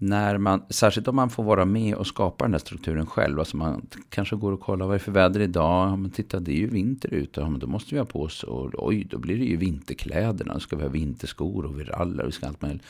när 0.00 0.38
man, 0.38 0.62
särskilt 0.70 1.08
om 1.08 1.16
man 1.16 1.30
får 1.30 1.44
vara 1.44 1.64
med 1.64 1.94
och 1.94 2.06
skapa 2.06 2.44
den 2.44 2.52
där 2.52 2.58
strukturen 2.58 3.06
själv. 3.06 3.38
Alltså 3.38 3.56
man 3.56 3.86
kanske 4.08 4.36
går 4.36 4.52
och 4.52 4.60
kollar 4.60 4.86
vad 4.86 4.94
det 4.94 4.96
är 4.96 4.98
för 4.98 5.12
väder 5.12 5.40
idag. 5.40 5.88
Ja, 5.88 5.96
men 5.96 6.10
titta, 6.10 6.40
det 6.40 6.52
är 6.52 6.56
ju 6.56 6.66
vinter 6.66 7.14
ute. 7.14 7.40
Ja, 7.40 7.50
men 7.50 7.60
då 7.60 7.66
måste 7.66 7.94
vi 7.94 7.98
ha 7.98 8.06
på 8.06 8.22
oss. 8.22 8.42
Och 8.42 8.86
oj, 8.86 9.04
då 9.04 9.18
blir 9.18 9.38
det 9.38 9.44
ju 9.44 9.56
vinterkläderna. 9.56 10.54
Då 10.54 10.60
ska 10.60 10.76
vi 10.76 10.82
ha 10.82 10.88
vinterskor 10.88 11.64
och 11.64 11.80
viraller 11.80 12.24
och 12.24 12.34
ska 12.34 12.46
allt 12.46 12.62
möjligt. 12.62 12.82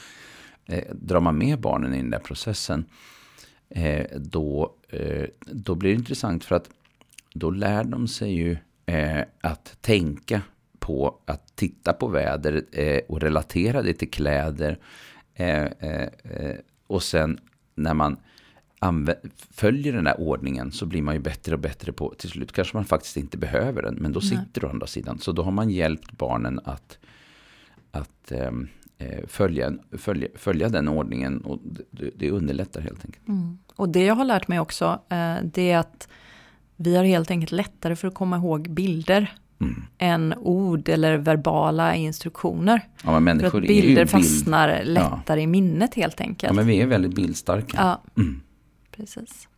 Eh, 0.66 0.94
drar 0.94 1.20
man 1.20 1.38
med 1.38 1.60
barnen 1.60 1.94
i 1.94 1.96
den 1.96 2.10
där 2.10 2.18
processen. 2.18 2.84
Eh, 3.68 4.06
då, 4.16 4.74
eh, 4.88 5.24
då 5.40 5.74
blir 5.74 5.90
det 5.90 5.96
intressant 5.96 6.44
för 6.44 6.54
att 6.54 6.70
då 7.34 7.50
lär 7.50 7.84
de 7.84 8.08
sig 8.08 8.32
ju 8.32 8.56
eh, 8.86 9.24
att 9.40 9.76
tänka 9.80 10.42
på 10.78 11.18
att 11.24 11.56
titta 11.56 11.92
på 11.92 12.08
väder 12.08 12.64
eh, 12.72 13.00
och 13.08 13.20
relatera 13.20 13.82
det 13.82 13.94
till 13.94 14.10
kläder. 14.10 14.78
Eh, 15.34 15.64
eh, 15.64 16.08
eh 16.22 16.56
och 16.86 17.02
sen 17.02 17.40
när 17.74 17.94
man 17.94 18.16
följer 19.50 19.92
den 19.92 20.06
här 20.06 20.20
ordningen 20.20 20.72
så 20.72 20.86
blir 20.86 21.02
man 21.02 21.14
ju 21.14 21.20
bättre 21.20 21.54
och 21.54 21.60
bättre 21.60 21.92
på, 21.92 22.14
till 22.18 22.30
slut 22.30 22.52
kanske 22.52 22.76
man 22.76 22.84
faktiskt 22.84 23.16
inte 23.16 23.38
behöver 23.38 23.82
den, 23.82 23.94
men 23.94 24.12
då 24.12 24.20
Nej. 24.20 24.28
sitter 24.28 24.60
du 24.60 24.66
å 24.66 24.70
andra 24.70 24.86
sidan. 24.86 25.18
Så 25.18 25.32
då 25.32 25.42
har 25.42 25.50
man 25.50 25.70
hjälpt 25.70 26.12
barnen 26.12 26.60
att, 26.64 26.98
att 27.90 28.32
ehm, 28.32 28.68
eh, 28.98 29.26
följa, 29.26 29.72
följa, 29.92 30.28
följa 30.34 30.68
den 30.68 30.88
ordningen 30.88 31.40
och 31.40 31.58
det, 31.90 32.10
det 32.16 32.30
underlättar 32.30 32.80
helt 32.80 33.04
enkelt. 33.04 33.28
Mm. 33.28 33.58
Och 33.76 33.88
det 33.88 34.04
jag 34.04 34.14
har 34.14 34.24
lärt 34.24 34.48
mig 34.48 34.60
också, 34.60 35.02
eh, 35.08 35.36
det 35.44 35.70
är 35.70 35.78
att 35.78 36.08
vi 36.76 36.96
har 36.96 37.04
helt 37.04 37.30
enkelt 37.30 37.52
lättare 37.52 37.96
för 37.96 38.08
att 38.08 38.14
komma 38.14 38.36
ihåg 38.36 38.70
bilder 38.70 39.34
mm. 39.60 39.82
än 39.98 40.34
ord 40.38 40.88
eller 40.88 41.16
verbala 41.16 41.94
instruktioner. 41.94 42.80
Ja, 43.04 43.20
för 43.20 43.46
att 43.46 43.52
bilder 43.52 43.94
bild. 43.94 44.10
fastnar 44.10 44.82
lättare 44.84 45.40
ja. 45.40 45.44
i 45.44 45.46
minnet 45.46 45.94
helt 45.94 46.20
enkelt. 46.20 46.50
Ja, 46.50 46.56
men 46.56 46.66
vi 46.66 46.80
är 46.80 46.86
väldigt 46.86 47.14
bildstarka. 47.14 47.76
Ja, 47.76 48.02
mm. 48.22 48.40
precis. 48.96 49.48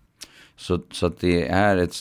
Så, 0.56 0.80
så 0.90 1.06
att 1.06 1.20
det 1.20 1.48
är 1.48 1.76
ett, 1.76 1.96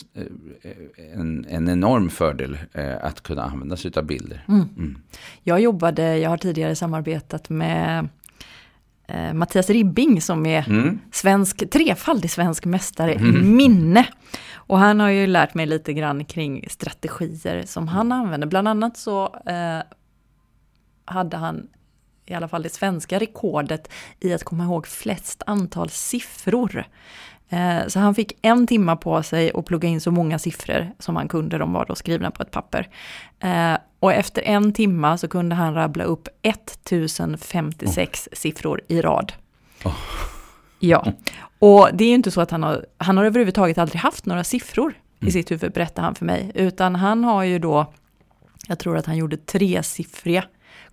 en, 1.14 1.46
en 1.48 1.68
enorm 1.68 2.10
fördel 2.10 2.58
eh, 2.72 3.04
att 3.04 3.20
kunna 3.20 3.42
använda 3.42 3.76
sig 3.76 3.92
av 3.96 4.04
bilder. 4.04 4.44
Mm. 4.48 4.68
Mm. 4.76 4.98
Jag 5.42 5.60
jobbade, 5.60 6.18
jag 6.18 6.30
har 6.30 6.36
tidigare 6.36 6.76
samarbetat 6.76 7.50
med 7.50 8.08
eh, 9.14 9.32
Mattias 9.32 9.70
Ribbing 9.70 10.20
som 10.20 10.46
är 10.46 10.68
mm. 10.68 11.00
svensk, 11.12 11.70
trefaldig 11.70 12.30
svensk 12.30 12.64
mästare 12.64 13.14
i 13.14 13.16
mm. 13.16 13.56
minne. 13.56 14.06
Och 14.54 14.78
han 14.78 15.00
har 15.00 15.08
ju 15.08 15.26
lärt 15.26 15.54
mig 15.54 15.66
lite 15.66 15.92
grann 15.92 16.24
kring 16.24 16.64
strategier 16.68 17.62
som 17.66 17.88
han 17.88 18.12
använder. 18.12 18.46
Bland 18.46 18.68
annat 18.68 18.96
så 18.96 19.36
eh, 19.46 19.82
hade 21.04 21.36
han 21.36 21.68
i 22.26 22.34
alla 22.34 22.48
fall 22.48 22.62
det 22.62 22.72
svenska 22.72 23.18
rekordet 23.18 23.90
i 24.20 24.32
att 24.32 24.44
komma 24.44 24.64
ihåg 24.64 24.86
flest 24.86 25.42
antal 25.46 25.90
siffror. 25.90 26.84
Eh, 27.50 27.86
så 27.86 28.00
han 28.00 28.14
fick 28.14 28.32
en 28.42 28.66
timma 28.66 28.96
på 28.96 29.22
sig 29.22 29.50
att 29.54 29.64
plugga 29.64 29.88
in 29.88 30.00
så 30.00 30.10
många 30.10 30.38
siffror 30.38 30.92
som 30.98 31.16
han 31.16 31.28
kunde, 31.28 31.58
de 31.58 31.72
var 31.72 31.86
då 31.86 31.94
skrivna 31.94 32.30
på 32.30 32.42
ett 32.42 32.50
papper. 32.50 32.88
Eh, 33.40 33.74
och 34.00 34.12
efter 34.12 34.42
en 34.42 34.72
timma 34.72 35.18
så 35.18 35.28
kunde 35.28 35.54
han 35.54 35.74
rabbla 35.74 36.04
upp 36.04 36.28
1056 36.42 38.28
oh. 38.32 38.36
siffror 38.36 38.80
i 38.88 39.00
rad. 39.00 39.32
Oh. 39.84 39.94
Ja, 40.78 41.12
och 41.58 41.88
det 41.92 42.04
är 42.04 42.08
ju 42.08 42.14
inte 42.14 42.30
så 42.30 42.40
att 42.40 42.50
han 42.50 42.62
har, 42.62 42.86
han 42.98 43.16
har 43.16 43.24
överhuvudtaget 43.24 43.78
aldrig 43.78 44.00
haft 44.00 44.26
några 44.26 44.44
siffror 44.44 44.94
mm. 45.20 45.28
i 45.28 45.32
sitt 45.32 45.50
huvud, 45.50 45.72
berättar 45.72 46.02
han 46.02 46.14
för 46.14 46.24
mig. 46.24 46.52
Utan 46.54 46.94
han 46.94 47.24
har 47.24 47.42
ju 47.42 47.58
då, 47.58 47.92
jag 48.68 48.78
tror 48.78 48.96
att 48.96 49.06
han 49.06 49.16
gjorde 49.16 49.36
tresiffriga 49.36 50.44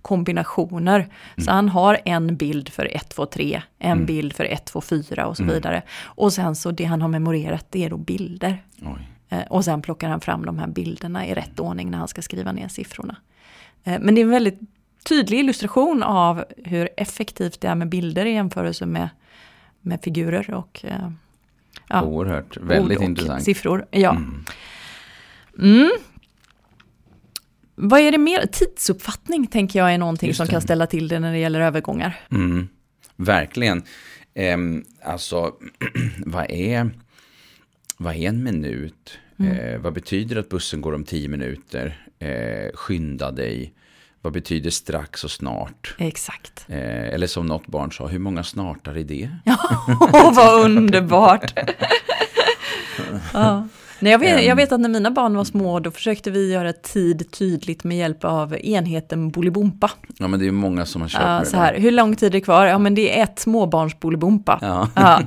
kombinationer. 0.08 1.00
Mm. 1.00 1.46
Så 1.46 1.52
han 1.52 1.70
har 1.70 2.00
en 2.06 2.36
bild 2.36 2.70
för 2.70 2.96
1, 2.96 3.10
2, 3.10 3.26
3, 3.26 3.62
en 3.80 3.92
mm. 3.92 4.06
bild 4.06 4.34
för 4.34 4.46
1, 4.46 4.66
2, 4.66 4.82
4 4.82 5.28
och 5.28 5.38
så 5.38 5.44
mm. 5.44 5.56
vidare. 5.56 5.82
Och 6.04 6.34
sen 6.34 6.56
så 6.56 6.72
det 6.72 6.84
han 6.84 7.02
har 7.02 7.10
memorerat 7.10 7.66
det 7.70 7.86
är 7.86 7.90
då 7.90 7.98
bilder. 7.98 8.64
Eh, 9.30 9.42
och 9.50 9.66
sen 9.66 9.82
plockar 9.82 10.10
han 10.10 10.22
fram 10.22 10.46
de 10.46 10.60
här 10.60 10.68
bilderna 10.68 11.28
i 11.28 11.34
rätt 11.34 11.60
ordning 11.60 11.92
när 11.92 11.98
han 11.98 12.08
ska 12.08 12.22
skriva 12.22 12.52
ner 12.52 12.68
siffrorna. 12.68 13.16
Eh, 13.84 14.00
men 14.02 14.16
det 14.16 14.22
är 14.22 14.24
en 14.26 14.32
väldigt 14.32 14.60
tydlig 15.04 15.40
illustration 15.40 16.04
av 16.04 16.44
hur 16.58 16.90
effektivt 16.98 17.62
det 17.62 17.68
är 17.68 17.76
med 17.76 17.90
bilder 17.90 18.26
i 18.26 18.34
jämförelse 18.34 18.86
med 18.86 19.10
med 19.82 20.02
figurer 20.02 20.54
och 20.54 20.82
eh, 20.84 21.10
ja, 21.90 22.02
Oerhört, 22.02 22.58
väldigt 22.58 23.02
intressant. 23.02 23.44
siffror. 23.44 23.86
Ja. 23.92 24.18
Mm. 25.60 25.92
Vad 27.79 28.00
är 28.00 28.12
det 28.12 28.17
mer? 28.17 28.46
Tidsuppfattning 28.46 29.48
tänker 29.48 29.79
jag 29.79 29.93
är 29.93 29.98
någonting 29.98 30.34
som 30.34 30.48
kan 30.48 30.62
ställa 30.62 30.88
till 30.88 31.07
det 31.07 31.19
när 31.19 31.31
det 31.31 31.38
gäller 31.38 31.60
övergångar. 31.60 32.19
Mm. 32.31 32.67
Verkligen. 33.15 33.84
Eh, 34.34 34.57
alltså, 35.03 35.53
vad 36.25 36.51
är, 36.51 36.89
vad 37.98 38.15
är 38.15 38.29
en 38.29 38.43
minut? 38.43 39.19
Mm. 39.39 39.57
Eh, 39.57 39.79
vad 39.79 39.93
betyder 39.93 40.36
att 40.36 40.50
bussen 40.50 40.81
går 40.81 40.93
om 40.96 41.03
tio 41.03 41.27
minuter? 41.29 42.07
Eh, 42.19 42.75
skynda 42.75 43.31
dig. 43.31 43.74
Vad 44.22 44.34
betyder 44.34 44.69
strax 44.69 45.24
och 45.24 45.31
snart? 45.31 45.96
Exakt. 45.98 46.65
Eh, 46.67 47.07
eller 47.13 47.27
som 47.27 47.46
något 47.46 47.67
barn 47.67 47.91
sa, 47.91 48.07
hur 48.07 48.19
många 48.19 48.43
snartar 48.43 48.98
är 48.98 49.03
det? 49.03 49.29
Ja, 49.46 49.57
vad 50.36 50.65
underbart! 50.65 51.53
ja. 53.34 53.67
Nej, 54.00 54.12
jag, 54.12 54.20
vet, 54.20 54.46
jag 54.46 54.56
vet 54.56 54.72
att 54.72 54.80
när 54.80 54.89
mina 54.89 55.12
barn 55.12 55.38
var 55.38 55.44
små 55.44 55.80
då 55.80 55.92
försökte 55.92 56.32
vi 56.32 56.54
göra 56.54 56.74
tid 56.74 57.32
tydligt 57.32 57.84
med 57.84 57.98
hjälp 57.98 58.24
av 58.24 58.56
enheten 58.56 59.30
Bolibompa. 59.30 59.92
Ja 60.18 60.27
men 60.27 60.39
det 60.39 60.48
är 60.48 60.51
många 60.51 60.86
som 60.86 61.01
har 61.01 61.10
kört 61.10 61.22
ja, 61.22 61.39
med 61.39 61.48
så 61.48 61.58
här, 61.58 61.75
Hur 61.80 61.92
lång 61.92 62.16
tid 62.16 62.27
är 62.27 62.32
det 62.32 62.42
kvar? 62.42 62.66
Ja 62.66 62.77
men 62.77 62.96
det 62.96 63.20
är 63.20 63.24
ett 63.24 63.39
småbarns 63.39 64.00
Bolibompa. 64.00 64.60
Ja. 64.62 64.89
ja. 64.96 65.22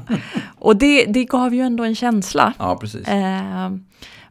Och 0.58 0.76
det, 0.76 1.04
det 1.04 1.24
gav 1.24 1.54
ju 1.54 1.60
ändå 1.60 1.84
en 1.84 1.94
känsla. 1.94 2.52
Ja 2.58 2.76
precis. 2.76 3.08
Eh, 3.08 3.70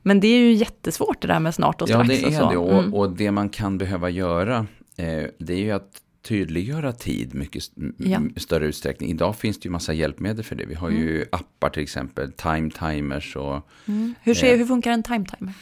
men 0.04 0.20
det 0.20 0.28
är 0.28 0.40
ju 0.40 0.54
jättesvårt 0.54 1.22
det 1.22 1.28
där 1.28 1.40
med 1.40 1.56
snart 1.56 1.82
och 1.82 1.88
strax. 1.90 2.10
Ja, 2.10 2.16
det 2.16 2.24
är 2.24 2.28
och 2.28 2.34
så. 2.34 2.50
det. 2.50 2.58
Och, 2.58 2.80
mm. 2.80 2.94
och, 2.94 3.12
det 3.12 3.32
man 3.32 3.50
kan 3.50 3.78
behöva 3.78 4.10
göra, 4.10 4.58
eh, 4.98 5.24
det 5.40 5.54
är 5.54 5.58
ju 5.58 5.72
att 5.72 5.92
tydliggöra 6.22 6.92
tid 6.94 7.36
mycket 7.36 7.64
ja. 7.98 8.22
större 8.36 8.66
utsträckning. 8.66 9.10
Idag 9.10 9.36
finns 9.36 9.60
det 9.60 9.66
ju 9.66 9.72
massa 9.72 9.94
hjälpmedel 9.94 10.44
för 10.44 10.56
det. 10.56 10.66
Vi 10.66 10.76
har 10.76 10.90
mm. 10.90 11.02
ju 11.02 11.26
appar 11.32 11.70
till 11.70 11.84
exempel, 11.84 12.32
time 12.32 12.70
timers 12.72 13.36
och... 13.36 13.70
Mm. 13.86 14.16
Hur, 14.22 14.34
ser, 14.34 14.54
eh, 14.54 14.58
hur 14.58 14.66
funkar 14.66 14.92
en 14.92 15.04
time 15.04 15.26
timer? 15.26 15.54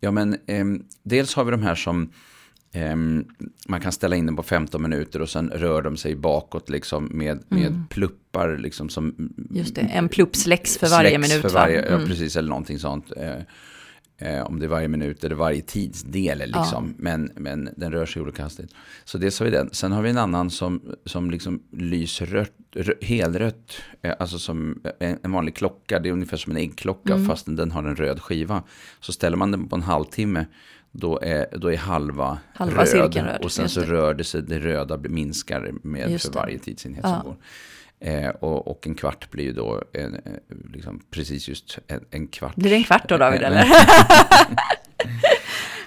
Ja, 0.00 0.10
men 0.10 0.36
eh, 0.46 0.64
dels 1.02 1.34
har 1.34 1.44
vi 1.44 1.50
de 1.50 1.62
här 1.62 1.74
som 1.74 2.12
eh, 2.72 2.96
man 3.68 3.80
kan 3.80 3.92
ställa 3.92 4.16
in 4.16 4.26
den 4.26 4.36
på 4.36 4.42
15 4.42 4.82
minuter 4.82 5.22
och 5.22 5.30
sen 5.30 5.50
rör 5.50 5.82
de 5.82 5.96
sig 5.96 6.16
bakåt 6.16 6.70
liksom 6.70 7.04
med, 7.04 7.42
med 7.48 7.66
mm. 7.66 7.86
pluppar 7.90 8.56
liksom 8.58 8.88
som... 8.88 9.32
Just 9.50 9.74
det, 9.74 9.80
en 9.80 10.08
plupp 10.08 10.36
släcks 10.36 10.78
för 10.78 10.88
varje 10.88 11.18
minut. 11.18 11.42
För 11.42 11.48
varje, 11.48 11.86
ja, 11.88 11.94
mm. 11.96 12.08
precis, 12.08 12.36
eller 12.36 12.48
någonting 12.48 12.78
sånt. 12.78 13.12
Eh, 14.24 14.46
om 14.46 14.58
det 14.58 14.66
är 14.66 14.68
varje 14.68 14.88
minut 14.88 15.24
eller 15.24 15.34
varje 15.34 15.62
tidsdel. 15.62 16.38
Liksom. 16.38 16.86
Ja. 16.88 16.94
Men, 16.96 17.30
men 17.36 17.68
den 17.76 17.92
rör 17.92 18.06
sig 18.06 18.22
olika 18.22 18.42
hastighet. 18.42 18.74
Så 19.04 19.18
dels 19.18 19.38
har 19.38 19.44
vi 19.44 19.50
den. 19.52 19.70
Sen 19.72 19.92
har 19.92 20.02
vi 20.02 20.10
en 20.10 20.18
annan 20.18 20.50
som, 20.50 20.82
som 21.04 21.30
liksom 21.30 21.62
lyser 21.72 22.26
rött, 22.26 22.52
rö, 22.74 22.94
helrött. 23.00 23.72
Eh, 24.02 24.14
alltså 24.18 24.38
som 24.38 24.82
en, 24.98 25.18
en, 25.22 25.32
vanlig 25.32 25.56
klocka. 25.56 25.98
Det 25.98 26.08
är 26.08 26.12
ungefär 26.12 26.36
som 26.36 26.52
en 26.52 26.58
äggklocka 26.58 27.14
mm. 27.14 27.26
fast 27.26 27.46
den 27.46 27.70
har 27.70 27.84
en 27.84 27.96
röd 27.96 28.20
skiva. 28.20 28.62
Så 29.00 29.12
ställer 29.12 29.36
man 29.36 29.50
den 29.50 29.68
på 29.68 29.76
en 29.76 29.82
halvtimme. 29.82 30.46
Då 30.92 31.20
är, 31.22 31.58
då 31.58 31.72
är 31.72 31.76
halva, 31.76 32.38
halva 32.54 32.84
röd. 32.84 33.16
röd. 33.16 33.40
Och 33.44 33.52
sen 33.52 33.68
så 33.68 33.80
rör 33.80 34.14
det 34.14 34.24
sig, 34.24 34.42
det 34.42 34.58
röda 34.58 34.98
minskar 34.98 35.74
med 35.82 36.20
för 36.20 36.32
varje 36.32 36.58
tidsenhet 36.58 37.04
ja. 37.04 37.14
som 37.14 37.28
går. 37.28 37.36
Eh, 38.04 38.28
och, 38.28 38.68
och, 38.68 38.86
en 38.86 38.94
kvart 38.94 39.30
blir 39.30 39.44
ju 39.44 39.52
då 39.52 39.82
en, 39.92 40.14
eh, 40.14 40.20
liksom 40.72 41.00
precis 41.10 41.48
just 41.48 41.78
en, 41.86 42.04
en 42.10 42.28
kvart. 42.28 42.54
Blir 42.54 42.70
det 42.70 42.76
en 42.76 42.84
kvart 42.84 43.08
då 43.08 43.16
David 43.16 43.42
eller? 43.42 43.64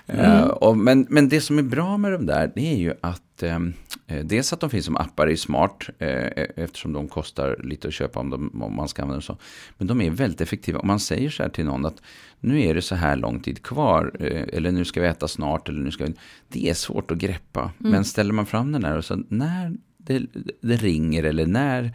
mm. 0.07 0.25
uh, 0.25 0.48
och, 0.48 0.77
men, 0.77 1.07
men 1.10 1.29
det 1.29 1.41
som 1.41 1.57
är 1.57 1.63
bra 1.63 1.98
med 1.98 2.12
de 2.12 2.25
där, 2.25 2.51
det 2.55 2.74
är 2.74 2.77
ju 2.77 2.93
att 3.01 3.43
eh, 3.43 3.60
dels 4.24 4.53
att 4.53 4.60
de 4.60 4.69
finns 4.69 4.86
som 4.86 4.98
appar 4.98 5.27
är 5.27 5.36
smart, 5.36 5.89
eh, 6.00 6.43
eftersom 6.55 6.93
de 6.93 7.07
kostar 7.07 7.60
lite 7.63 7.88
att 7.88 7.93
köpa 7.93 8.19
om, 8.19 8.29
de, 8.29 8.62
om 8.62 8.75
man 8.75 8.88
ska 8.88 9.01
använda 9.01 9.15
dem 9.15 9.22
så. 9.22 9.38
Men 9.77 9.88
de 9.88 10.01
är 10.01 10.10
väldigt 10.10 10.41
effektiva. 10.41 10.79
Om 10.79 10.88
man 10.88 11.00
säger 11.00 11.29
så 11.29 11.43
här 11.43 11.50
till 11.50 11.65
någon 11.65 11.86
att 11.86 12.01
nu 12.39 12.62
är 12.62 12.74
det 12.75 12.81
så 12.81 12.95
här 12.95 13.15
lång 13.15 13.39
tid 13.39 13.63
kvar, 13.63 14.12
eh, 14.19 14.43
eller 14.53 14.72
nu 14.72 14.86
ska 14.86 15.01
vi 15.01 15.07
äta 15.07 15.27
snart, 15.27 15.69
eller 15.69 15.79
nu 15.79 15.91
ska 15.91 16.05
vi... 16.05 16.13
Det 16.48 16.69
är 16.69 16.74
svårt 16.74 17.12
att 17.12 17.17
greppa. 17.17 17.62
Mm. 17.79 17.91
Men 17.91 18.05
ställer 18.05 18.34
man 18.34 18.45
fram 18.45 18.72
den 18.72 18.84
här 18.84 18.98
och 18.98 19.05
så, 19.05 19.24
när 19.29 19.74
det, 20.05 20.25
det, 20.62 20.75
ringer 20.75 21.24
eller 21.24 21.45
när 21.45 21.93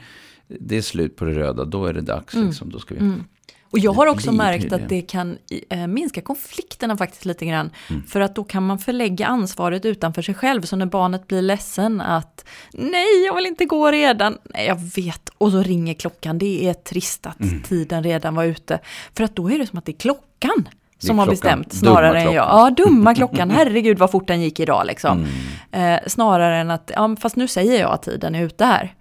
det 0.48 0.76
är 0.76 0.82
slut 0.82 1.16
på 1.16 1.24
det 1.24 1.32
röda, 1.32 1.64
då 1.64 1.86
är 1.86 1.92
det 1.92 2.00
dags. 2.00 2.34
Mm. 2.34 2.46
Liksom, 2.46 2.70
då 2.70 2.78
ska 2.78 2.94
vi... 2.94 3.00
Mm. 3.00 3.24
Och 3.72 3.78
jag 3.78 3.92
har 3.92 4.06
också 4.06 4.32
märkt 4.32 4.72
att 4.72 4.88
det 4.88 5.02
kan 5.02 5.38
äh, 5.68 5.86
minska 5.86 6.20
konflikterna 6.20 6.96
faktiskt 6.96 7.24
lite 7.24 7.46
grann. 7.46 7.70
Mm. 7.90 8.02
För 8.02 8.20
att 8.20 8.34
då 8.34 8.44
kan 8.44 8.66
man 8.66 8.78
förlägga 8.78 9.26
ansvaret 9.26 9.84
utanför 9.84 10.22
sig 10.22 10.34
själv. 10.34 10.62
Så 10.62 10.76
när 10.76 10.86
barnet 10.86 11.26
blir 11.26 11.42
ledsen 11.42 12.00
att 12.00 12.44
nej, 12.72 13.24
jag 13.26 13.34
vill 13.34 13.46
inte 13.46 13.64
gå 13.64 13.90
redan. 13.90 14.38
Nej, 14.44 14.66
jag 14.66 14.80
vet. 14.96 15.28
Och 15.38 15.50
så 15.50 15.62
ringer 15.62 15.94
klockan. 15.94 16.38
Det 16.38 16.68
är 16.68 16.74
trist 16.74 17.26
att 17.26 17.40
mm. 17.40 17.62
tiden 17.62 18.02
redan 18.02 18.34
var 18.34 18.44
ute. 18.44 18.80
För 19.14 19.24
att 19.24 19.36
då 19.36 19.50
är 19.50 19.58
det 19.58 19.66
som 19.66 19.78
att 19.78 19.84
det 19.84 19.92
är 19.92 19.98
klockan 19.98 20.68
som 21.06 21.18
har 21.18 21.26
bestämt 21.26 21.72
snarare 21.72 22.18
än 22.20 22.24
jag. 22.32 22.34
Ja, 22.34 22.70
dumma 22.76 23.14
klockan. 23.14 23.50
Herregud 23.56 23.98
vad 23.98 24.10
fort 24.10 24.26
den 24.28 24.40
gick 24.40 24.60
idag 24.60 24.86
liksom. 24.86 25.26
Mm. 25.72 25.94
Eh, 25.94 26.00
snarare 26.06 26.56
än 26.56 26.70
att, 26.70 26.90
ja 26.94 27.16
fast 27.20 27.36
nu 27.36 27.48
säger 27.48 27.80
jag 27.80 27.90
att 27.92 28.02
tiden 28.02 28.34
är 28.34 28.42
ute 28.44 28.64
här. 28.64 28.94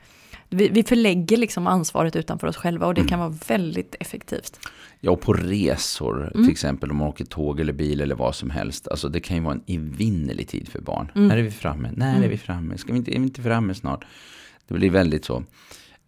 vi, 0.50 0.70
vi 0.70 0.84
förlägger 0.84 1.38
liksom 1.38 1.68
ansvaret 1.68 2.15
utanför 2.15 2.48
oss 2.48 2.58
själva 2.58 2.88
och 2.88 2.94
det 2.94 3.01
Mm. 3.01 3.10
kan 3.10 3.20
vara 3.20 3.34
väldigt 3.48 3.96
effektivt. 4.00 4.60
Ja, 5.00 5.12
och 5.12 5.22
på 5.22 5.34
resor, 5.34 6.32
Mm. 6.34 6.44
till 6.46 6.51
exempel 6.51 6.91
om 6.91 6.98
man 6.98 7.08
åker 7.08 7.25
tåg 7.25 7.60
eller 7.60 7.74
bil 7.74 8.01
eller 8.01 8.15
vad 8.15 8.36
som 8.36 8.50
helst. 8.50 8.88
Alltså 8.88 9.10
det 9.10 9.20
kan 9.20 9.38
ju 9.38 9.44
vara 9.44 9.53
en 9.53 9.63
evinnerlig 9.75 10.48
tid 10.48 10.70
för 10.70 10.82
barn. 10.82 11.12
Mm. 11.15 11.27
När 11.27 11.38
är 11.38 11.41
vi 11.41 11.51
framme? 11.51 11.89
När 11.96 12.24
är 12.24 12.27
vi 12.27 12.38
framme? 12.38 12.77
Ska 12.77 12.91
vi 12.91 12.98
inte, 12.98 13.12
är 13.12 13.20
vi 13.20 13.24
inte 13.25 13.41
framme 13.41 13.74
snart? 13.75 14.06
Det 14.68 14.74
blir 14.74 14.89
väldigt 14.89 15.25
så. 15.25 15.44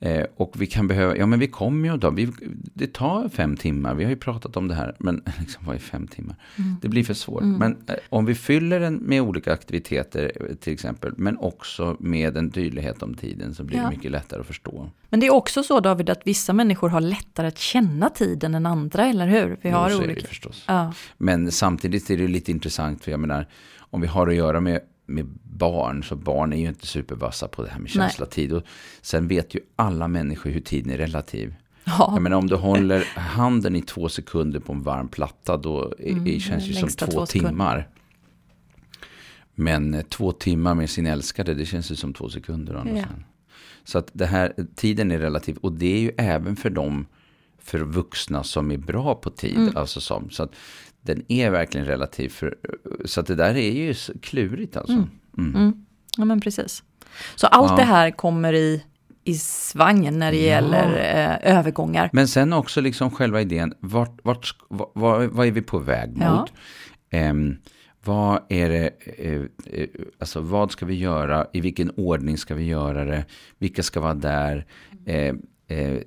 Eh, 0.04 0.26
och 0.38 0.54
vi 0.62 0.68
kan 0.68 0.88
behöva, 0.88 1.18
ja 1.18 1.26
men 1.26 1.40
vi 1.40 1.48
kommer 1.48 1.90
ju 1.90 1.98
då, 1.98 2.10
vi, 2.10 2.32
det 2.74 2.94
tar 2.94 3.30
fem 3.30 3.58
timmar, 3.58 3.96
vi 3.96 4.04
har 4.04 4.10
ju 4.12 4.16
pratat 4.18 4.58
om 4.58 4.68
det 4.68 4.76
här, 4.76 4.96
men 5.00 5.24
liksom 5.40 5.66
vad 5.66 5.76
är 5.76 5.80
fem 5.80 6.08
timmar? 6.08 6.36
Mm. 6.58 6.76
Det 6.82 6.88
blir 6.90 7.04
för 7.04 7.14
svårt. 7.14 7.44
Men 7.44 7.72
eh, 7.88 7.96
om 8.10 8.26
vi 8.26 8.36
fyller 8.36 8.80
den 8.80 8.96
med 8.96 9.22
olika 9.22 9.54
aktiviteter 9.54 10.32
till 10.62 10.74
exempel, 10.74 11.14
men 11.18 11.38
också 11.38 11.98
med 12.00 12.38
en 12.38 12.52
tydlighet 12.52 13.04
om 13.04 13.14
tiden 13.14 13.56
så 13.56 13.64
blir 13.64 13.78
Ja. 13.78 13.84
det 13.84 13.90
mycket 13.90 14.12
lättare 14.12 14.40
att 14.42 14.48
förstå. 14.48 14.90
Men 15.10 15.20
det 15.20 15.26
är 15.28 15.34
också 15.34 15.64
så 15.64 15.80
David 15.80 16.10
att 16.10 16.22
vissa 16.28 16.54
människor 16.54 16.90
har 16.90 17.02
lättare 17.02 17.48
att 17.48 17.58
känna 17.58 18.10
tiden 18.10 18.56
än 18.56 18.66
andra, 18.66 19.06
eller 19.06 19.28
hur? 19.28 19.58
Vi 19.62 19.70
har 19.70 19.90
Jo, 19.90 19.96
är 19.98 20.02
det 20.02 20.06
olika. 20.12 20.28
förstås. 20.28 20.64
Ja. 20.68 20.94
Men 21.18 21.52
samtidigt 21.52 22.10
är 22.10 22.18
det 22.18 22.28
lite 22.28 22.52
intressant, 22.52 23.04
för 23.04 23.12
jag 23.12 23.20
menar, 23.20 23.48
om 23.80 24.02
vi 24.02 24.08
har 24.08 24.28
att 24.28 24.36
göra 24.36 24.60
med, 24.60 24.80
med 25.12 25.26
barn, 25.44 26.04
så 26.04 26.16
barn 26.16 26.54
är 26.54 26.58
ju 26.58 26.68
inte 26.68 26.88
supervassa 26.88 27.48
på 27.48 27.64
det 27.64 27.70
här 27.70 27.80
med 27.80 27.90
känsla 27.90 28.26
tid. 28.26 28.54
Och 28.54 28.64
sen 29.02 29.28
vet 29.28 29.56
ju 29.56 29.60
alla 29.76 30.08
människor 30.08 30.50
hur 30.50 30.62
tiden 30.62 30.94
är 30.94 30.98
relativ. 30.98 31.56
Ja. 31.84 32.10
Jag 32.14 32.22
menar 32.22 32.38
om 32.38 32.48
du 32.48 32.56
håller 32.56 33.06
handen 33.16 33.76
i 33.76 33.82
två 33.82 34.10
sekunder 34.10 34.60
på 34.60 34.74
en 34.74 34.84
varm 34.84 35.08
platta, 35.08 35.58
då 35.58 35.94
Mm, 36.00 36.24
det 36.24 36.40
känns 36.40 36.64
ju 36.64 36.74
som 36.74 36.90
två, 36.90 37.06
två 37.06 37.26
timmar. 37.26 37.88
Men 39.56 39.94
eh, 39.94 40.02
två 40.02 40.32
timmar 40.32 40.76
med 40.76 40.90
sin 40.90 41.06
älskade, 41.06 41.54
det 41.54 41.66
känns 41.66 41.92
ju 41.92 41.96
som 41.96 42.14
två 42.14 42.30
sekunder. 42.30 42.84
Ja. 42.96 43.04
Så 43.84 43.98
att 43.98 44.10
det 44.14 44.26
här, 44.26 44.54
tiden 44.76 45.12
är 45.12 45.20
relativ. 45.20 45.58
Och 45.58 45.72
det 45.72 45.94
är 45.96 46.00
ju 46.00 46.12
även 46.18 46.56
för 46.56 46.70
dem, 46.70 47.06
för 47.64 47.80
vuxna 47.80 48.44
som 48.44 48.72
är 48.72 48.78
bra 48.78 49.16
på 49.16 49.30
tid. 49.30 49.58
Mm. 49.58 49.78
Alltså 49.78 50.02
som, 50.02 50.30
så 50.30 50.44
att 50.44 50.52
den 51.02 51.24
är 51.28 51.50
verkligen 51.52 51.88
relativ. 51.88 52.30
För, 52.30 52.56
så 53.06 53.20
att 53.20 53.28
det 53.28 53.36
där 53.36 53.56
är 53.58 53.72
ju 53.72 53.94
klurigt 54.22 54.78
alltså. 54.78 54.94
Mm. 55.38 55.56
Mm. 55.56 55.86
ja, 56.18 56.26
men 56.26 56.42
precis. 56.42 56.84
Så 57.36 57.48
allt 57.48 57.72
Ja. 57.72 57.76
det 57.78 57.84
här 57.84 58.12
kommer 58.12 58.54
i, 58.54 58.84
i 59.24 59.34
svangen 59.36 60.20
när 60.20 60.32
det 60.32 60.38
Ja. 60.38 60.44
gäller 60.46 60.98
eh, 61.44 61.58
övergångar. 61.58 62.10
Men 62.14 62.28
sen 62.28 62.54
också 62.54 62.82
liksom 62.82 63.12
själva 63.12 63.42
idén, 63.42 63.74
vart, 63.80 64.20
vart, 64.24 64.46
sk- 64.46 64.88
vad, 64.94 65.26
vad, 65.28 65.48
är 65.48 65.52
vi 65.52 65.62
på 65.62 65.80
väg 65.80 66.10
mot? 66.10 66.22
Ja. 66.22 66.48
Ehm, 67.10 67.58
vad 68.04 68.40
är 68.50 68.70
det, 68.70 68.90
eh, 69.18 69.42
eh, 69.66 69.88
alltså 70.20 70.42
vad 70.42 70.72
ska 70.72 70.86
vi 70.86 70.96
göra, 70.96 71.48
i 71.54 71.62
vilken 71.62 71.90
ordning 71.90 72.38
ska 72.38 72.56
vi 72.56 72.64
göra 72.64 73.06
det, 73.06 73.26
vilka 73.60 73.84
ska 73.84 74.00
vara 74.00 74.14
där, 74.14 74.66
eh, 75.72 76.02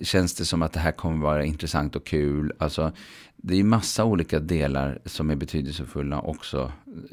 känns 0.00 0.34
det 0.34 0.44
som 0.44 0.62
att 0.62 0.72
det 0.72 0.80
här 0.80 0.92
kommer 0.92 1.26
vara 1.26 1.44
intressant 1.44 1.96
och 1.96 2.06
kul, 2.06 2.52
alltså 2.58 2.92
det 3.42 3.54
är 3.60 3.64
massa 3.64 4.04
olika 4.04 4.38
delar 4.40 4.98
som 5.04 5.30
är 5.30 5.36
betydelsefulla 5.36 6.20
också 6.20 6.72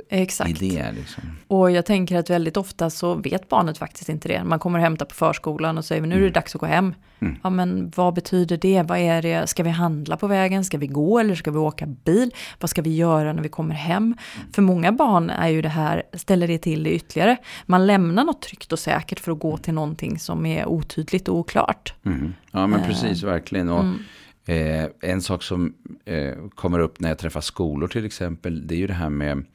Exakt. 0.09 0.61
i 0.61 0.69
det. 0.69 0.91
Liksom. 0.91 1.23
Och 1.47 1.71
jag 1.71 1.85
tänker 1.85 2.17
att 2.17 2.29
väldigt 2.29 2.57
ofta 2.57 2.89
så 2.89 3.15
vet 3.15 3.49
barnet 3.49 3.77
faktiskt 3.77 4.09
inte 4.09 4.27
det. 4.27 4.43
Man 4.43 4.59
kommer 4.59 4.79
och 4.79 4.83
hämtar 4.83 5.05
på 5.05 5.15
förskolan 5.15 5.77
och 5.77 5.85
säger 5.85 6.01
nu 6.01 6.15
är 6.15 6.21
det 6.21 6.29
dags 6.29 6.55
att 6.55 6.61
gå 6.61 6.67
hem. 6.67 6.93
Mm. 7.19 7.37
Ja 7.43 7.49
men 7.49 7.91
vad 7.95 8.13
betyder 8.13 8.57
det? 8.57 8.81
Vad 8.81 8.97
är 8.97 9.21
det? 9.21 9.47
Ska 9.47 9.63
vi 9.63 9.69
handla 9.69 10.17
på 10.17 10.27
vägen? 10.27 10.65
Ska 10.65 10.77
vi 10.77 10.87
gå 10.87 11.19
eller 11.19 11.35
ska 11.35 11.51
vi 11.51 11.57
åka 11.57 11.85
bil? 11.85 12.31
Vad 12.59 12.69
ska 12.69 12.81
vi 12.81 12.95
göra 12.95 13.33
när 13.33 13.43
vi 13.43 13.49
kommer 13.49 13.75
hem? 13.75 14.15
För 14.51 14.61
många 14.61 14.91
barn 14.91 15.29
är 15.29 15.47
ju 15.47 15.61
det 15.61 15.69
här, 15.69 16.03
ställer 16.13 16.47
det 16.47 16.57
till 16.57 16.83
det 16.83 16.91
ytterligare. 16.93 17.37
Man 17.65 17.87
lämnar 17.87 18.23
något 18.23 18.41
tryggt 18.41 18.71
och 18.71 18.79
säkert 18.79 19.19
för 19.19 19.31
att 19.31 19.39
gå 19.39 19.57
till 19.57 19.73
någonting 19.73 20.19
som 20.19 20.45
är 20.45 20.65
otydligt 20.65 21.27
och 21.27 21.37
oklart. 21.37 21.93
Mm. 22.05 22.33
Ja 22.51 22.67
men 22.67 22.79
Eh, 22.79 22.87
precis, 22.87 23.23
verkligen. 23.23 23.69
Och, 23.69 23.79
mm. 23.79 23.99
Eh, 24.45 24.85
en 25.01 25.21
sak 25.21 25.43
som 25.43 25.73
eh, 26.05 26.33
kommer 26.55 26.79
upp 26.79 26.99
när 26.99 27.09
jag 27.09 27.17
träffar 27.17 27.41
skolor 27.41 27.87
till 27.87 28.05
exempel, 28.05 28.67
det 28.67 28.75
är 28.75 28.77
ju 28.77 28.87
det 28.87 28.93
här 28.93 29.09
med 29.09 29.45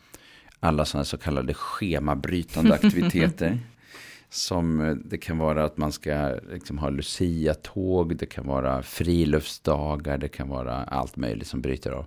alla 0.60 0.84
sådana 0.84 1.04
så 1.04 1.18
kallade 1.18 1.54
schemabrytande 1.54 2.74
aktiviteter. 2.84 3.58
Som 4.28 4.80
eh, 4.80 4.94
det 4.94 5.18
kan 5.18 5.38
vara 5.38 5.64
att 5.64 5.76
man 5.76 5.92
ska 5.92 6.38
liksom, 6.52 6.78
ha 6.78 6.90
Lucia-tåg, 6.90 8.16
det 8.16 8.26
kan 8.26 8.46
vara 8.46 8.82
friluftsdagar, 8.82 10.18
det 10.18 10.28
kan 10.28 10.48
vara 10.48 10.84
allt 10.84 11.16
möjligt 11.16 11.48
som 11.48 11.60
bryter 11.60 11.90
av. 11.90 12.06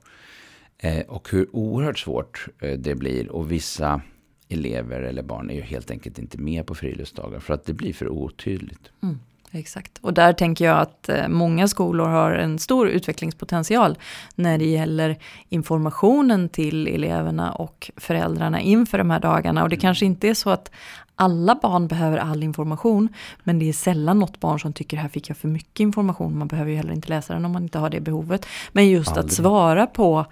Eh, 0.78 1.06
och 1.08 1.30
hur 1.32 1.56
oerhört 1.56 2.00
svårt 2.00 2.48
eh, 2.60 2.80
det 2.80 2.96
blir 2.96 3.30
och 3.30 3.52
vissa 3.52 4.02
elever 4.50 5.02
eller 5.02 5.24
barn 5.24 5.50
är 5.50 5.56
ju 5.56 5.62
helt 5.62 5.91
enkelt 5.91 6.19
inte 6.19 6.38
med 6.38 6.65
på 6.65 6.76
friluftsdagar 6.76 7.39
för 7.39 7.54
att 7.54 7.65
det 7.65 7.74
blir 7.74 7.93
för 7.93 8.10
otydligt. 8.10 8.91
Mm, 9.04 9.19
exakt. 9.54 9.98
Och 10.02 10.13
där 10.13 10.34
tänker 10.34 10.66
jag 10.66 10.80
att 10.80 11.10
eh, 11.10 11.28
många 11.28 11.68
skolor 11.68 12.08
har 12.08 12.32
en 12.32 12.60
stor 12.60 12.88
utvecklingspotential 12.88 13.98
när 14.36 14.58
det 14.58 14.66
gäller 14.66 15.18
informationen 15.50 16.50
till 16.50 16.88
eleverna 16.88 17.52
och 17.52 17.92
föräldrarna 17.98 18.62
inför 18.62 18.98
de 18.98 19.10
här 19.10 19.20
dagarna. 19.20 19.63
Och 19.63 19.70
det 19.70 19.78
kanske 19.78 20.06
inte 20.06 20.30
är 20.30 20.34
så 20.34 20.50
att 20.50 20.72
alla 21.16 21.56
barn 21.62 21.88
behöver 21.88 22.18
all 22.18 22.44
information, 22.44 23.10
men 23.44 23.60
det 23.60 23.70
är 23.70 23.74
sällan 23.74 24.20
något 24.20 24.39
barn 24.39 24.60
som 24.60 24.74
tycker 24.74 24.98
här 24.98 25.10
fick 25.10 25.30
jag 25.30 25.38
för 25.38 25.48
mycket 25.48 25.80
information. 25.80 26.38
Man 26.38 26.48
behöver 26.48 26.72
ju 26.72 26.78
heller 26.78 26.94
inte 26.94 27.10
läsa 27.10 27.34
den 27.34 27.46
om 27.46 27.52
man 27.52 27.63
inte 27.63 27.80
har 27.80 27.89
det 27.89 28.00
behovet. 28.00 28.46
Men 28.72 28.89
just 28.89 29.12
att 29.12 29.18
Aldrig. 29.18 29.34
svara 29.34 29.88
på 29.88 30.26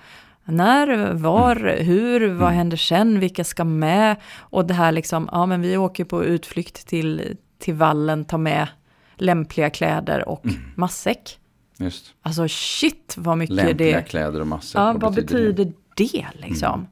när, 0.46 1.14
var, 1.14 1.78
hur, 1.80 2.30
vad 2.34 2.52
händer 2.52 2.78
sen, 2.78 3.20
vilka 3.20 3.44
ska 3.44 3.64
med? 3.64 4.16
Och 4.38 4.66
det 4.66 4.74
här 4.74 4.92
liksom, 4.92 5.30
ja 5.32 5.46
men 5.46 5.62
vi 5.62 5.78
åker 5.78 6.06
på 6.06 6.24
utflykt 6.24 6.88
till, 6.88 7.38
till 7.60 7.74
vallen, 7.74 8.26
ta 8.26 8.38
med 8.38 8.68
lämpliga 9.22 9.70
kläder 9.70 10.30
och 10.30 10.46
matsäck. 10.76 11.40
Just. 11.78 12.14
Alltså 12.22 12.48
shit 12.48 13.16
vad 13.18 13.38
mycket 13.38 13.56
Lämpliga 13.56 13.98
det... 13.98 14.04
kläder 14.04 14.42
och 14.42 14.48
massor. 14.48 14.82
Ja, 14.82 14.94
vad 14.94 15.14
betyder 15.14 15.74
det, 15.96 16.26
liksom? 16.34 16.88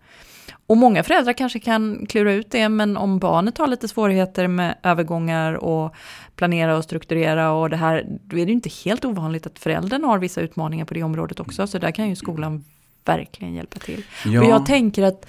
Och 0.67 0.77
många 0.77 1.03
föräldrar 1.03 1.33
kanske 1.33 1.59
kan 1.59 2.05
klura 2.05 2.33
ut 2.33 2.51
det, 2.51 2.69
men 2.69 2.97
om 2.97 3.19
barnet 3.19 3.57
har 3.57 3.67
lite 3.67 3.87
svårigheter 3.87 4.47
med 4.47 4.77
övergångar 4.83 5.53
och 5.53 5.95
planera 6.35 6.77
och 6.77 6.83
strukturera 6.83 7.51
och 7.51 7.69
det 7.69 7.77
här, 7.77 8.05
då 8.23 8.37
är 8.37 8.45
det 8.45 8.49
ju 8.49 8.55
inte 8.55 8.69
helt 8.85 9.05
ovanligt 9.05 9.47
att 9.47 9.59
föräldern 9.59 10.03
har 10.03 10.19
vissa 10.19 10.41
utmaningar 10.41 10.85
på 10.85 10.93
det 10.93 11.03
området 11.03 11.39
också, 11.39 11.67
så 11.67 11.77
där 11.77 11.91
kan 11.91 12.09
ju 12.09 12.15
skolan 12.15 12.63
verkligen 13.05 13.53
hjälpa 13.53 13.79
till. 13.79 14.03
Ja, 14.25 14.41
Och 14.41 14.49
jag 14.49 14.65
tänker 14.65 15.03
att 15.03 15.25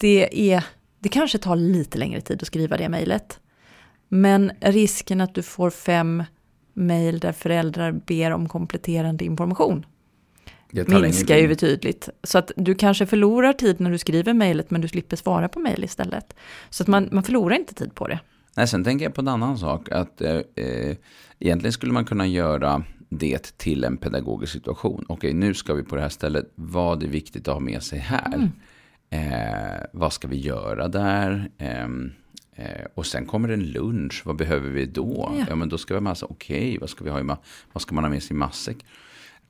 det 0.00 0.52
är, 0.52 0.64
det 0.98 1.08
kanske 1.08 1.38
tar 1.38 1.56
lite 1.56 1.98
längre 1.98 2.20
tid 2.20 2.42
att 2.42 2.46
skriva 2.46 2.76
det 2.76 2.88
mejlet. 2.88 3.40
Men 4.08 4.52
risken 4.60 5.20
att 5.20 5.34
du 5.34 5.42
får 5.42 5.70
fem 5.70 6.24
mejl 6.72 7.18
där 7.18 7.32
föräldrar 7.32 7.92
ber 7.92 8.30
om 8.30 8.48
kompletterande 8.48 9.24
information 9.24 9.86
minskar 10.70 11.36
ju 11.36 11.48
betydligt. 11.48 12.08
Så 12.22 12.38
att 12.38 12.52
du 12.56 12.74
kanske 12.74 13.06
förlorar 13.06 13.52
tid 13.52 13.80
när 13.80 13.90
du 13.90 13.98
skriver 13.98 14.34
mejlet 14.34 14.70
men 14.70 14.80
du 14.80 14.88
slipper 14.88 15.16
svara 15.16 15.48
på 15.48 15.60
mejl 15.60 15.84
istället. 15.84 16.34
Så 16.70 16.82
att 16.82 16.86
man, 16.86 17.08
man 17.12 17.22
förlorar 17.22 17.56
inte 17.56 17.74
tid 17.74 17.94
på 17.94 18.08
det. 18.08 18.20
Nej, 18.56 18.68
sen 18.68 18.84
tänker 18.84 19.04
jag 19.04 19.14
på 19.14 19.20
en 19.20 19.28
annan 19.28 19.58
sak. 19.58 19.90
Att 19.90 20.20
eh, 20.20 20.40
eh, 20.54 20.96
egentligen 21.38 21.72
skulle 21.72 21.92
man 21.92 22.04
kunna 22.04 22.26
göra 22.26 22.84
det 23.08 23.58
till 23.58 23.84
en 23.84 23.96
pedagogisk 23.96 24.52
situation. 24.52 25.04
Okej, 25.08 25.34
nu 25.34 25.54
ska 25.54 25.74
vi 25.74 25.82
på 25.82 25.96
det 25.96 26.02
här 26.02 26.08
stället. 26.08 26.52
Vad 26.54 27.02
är 27.02 27.08
viktigt 27.08 27.48
att 27.48 27.54
ha 27.54 27.60
med 27.60 27.82
sig 27.82 27.98
här? 27.98 28.34
Mm. 28.34 28.50
Eh, 29.10 29.86
vad 29.92 30.12
ska 30.12 30.28
vi 30.28 30.36
göra 30.36 30.88
där? 30.88 31.50
Ehm, 31.58 32.12
eh, 32.56 32.86
och 32.94 33.06
sen 33.06 33.26
kommer 33.26 33.48
en 33.48 33.66
lunch. 33.66 34.22
Vad 34.24 34.36
behöver 34.36 34.70
vi 34.70 34.86
då? 34.86 35.34
Ja. 35.38 35.46
Ja, 35.48 35.56
men 35.56 35.68
då 35.68 35.78
ska 35.78 35.94
vi 35.94 35.96
ha 35.96 36.02
massa. 36.02 36.26
Okej, 36.26 36.78
vad 36.78 36.90
ska 36.90 37.04
vi 37.04 37.10
ha 37.10 37.20
i 37.20 37.22
Vad 37.72 37.82
ska 37.82 37.94
man 37.94 38.04
ha 38.04 38.10
med 38.10 38.22
sig 38.22 38.34
i 38.34 38.38
matsäck? 38.38 38.84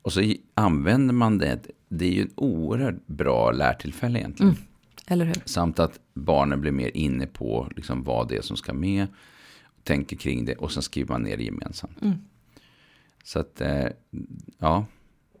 Och 0.01 0.13
så 0.13 0.33
använder 0.53 1.13
man 1.13 1.37
det. 1.37 1.59
Det 1.89 2.05
är 2.05 2.11
ju 2.11 2.23
ett 2.23 2.33
oerhört 2.35 3.07
bra 3.07 3.51
lärtillfälle 3.51 4.19
egentligen. 4.19 4.51
Mm. 4.51 4.63
Eller 5.07 5.25
hur? 5.25 5.41
Samt 5.45 5.79
att 5.79 5.99
barnen 6.13 6.61
blir 6.61 6.71
mer 6.71 6.91
inne 6.93 7.27
på 7.27 7.69
liksom 7.75 8.03
vad 8.03 8.27
det 8.27 8.37
är 8.37 8.41
som 8.41 8.57
ska 8.57 8.73
med. 8.73 9.07
Tänker 9.83 10.15
kring 10.15 10.45
det 10.45 10.55
och 10.55 10.71
sen 10.71 10.83
skriver 10.83 11.11
man 11.11 11.21
ner 11.21 11.37
det 11.37 11.43
gemensamt. 11.43 12.01
Mm. 12.01 12.17
Så 13.23 13.39
att, 13.39 13.61
eh, 13.61 13.85
ja. 14.57 14.85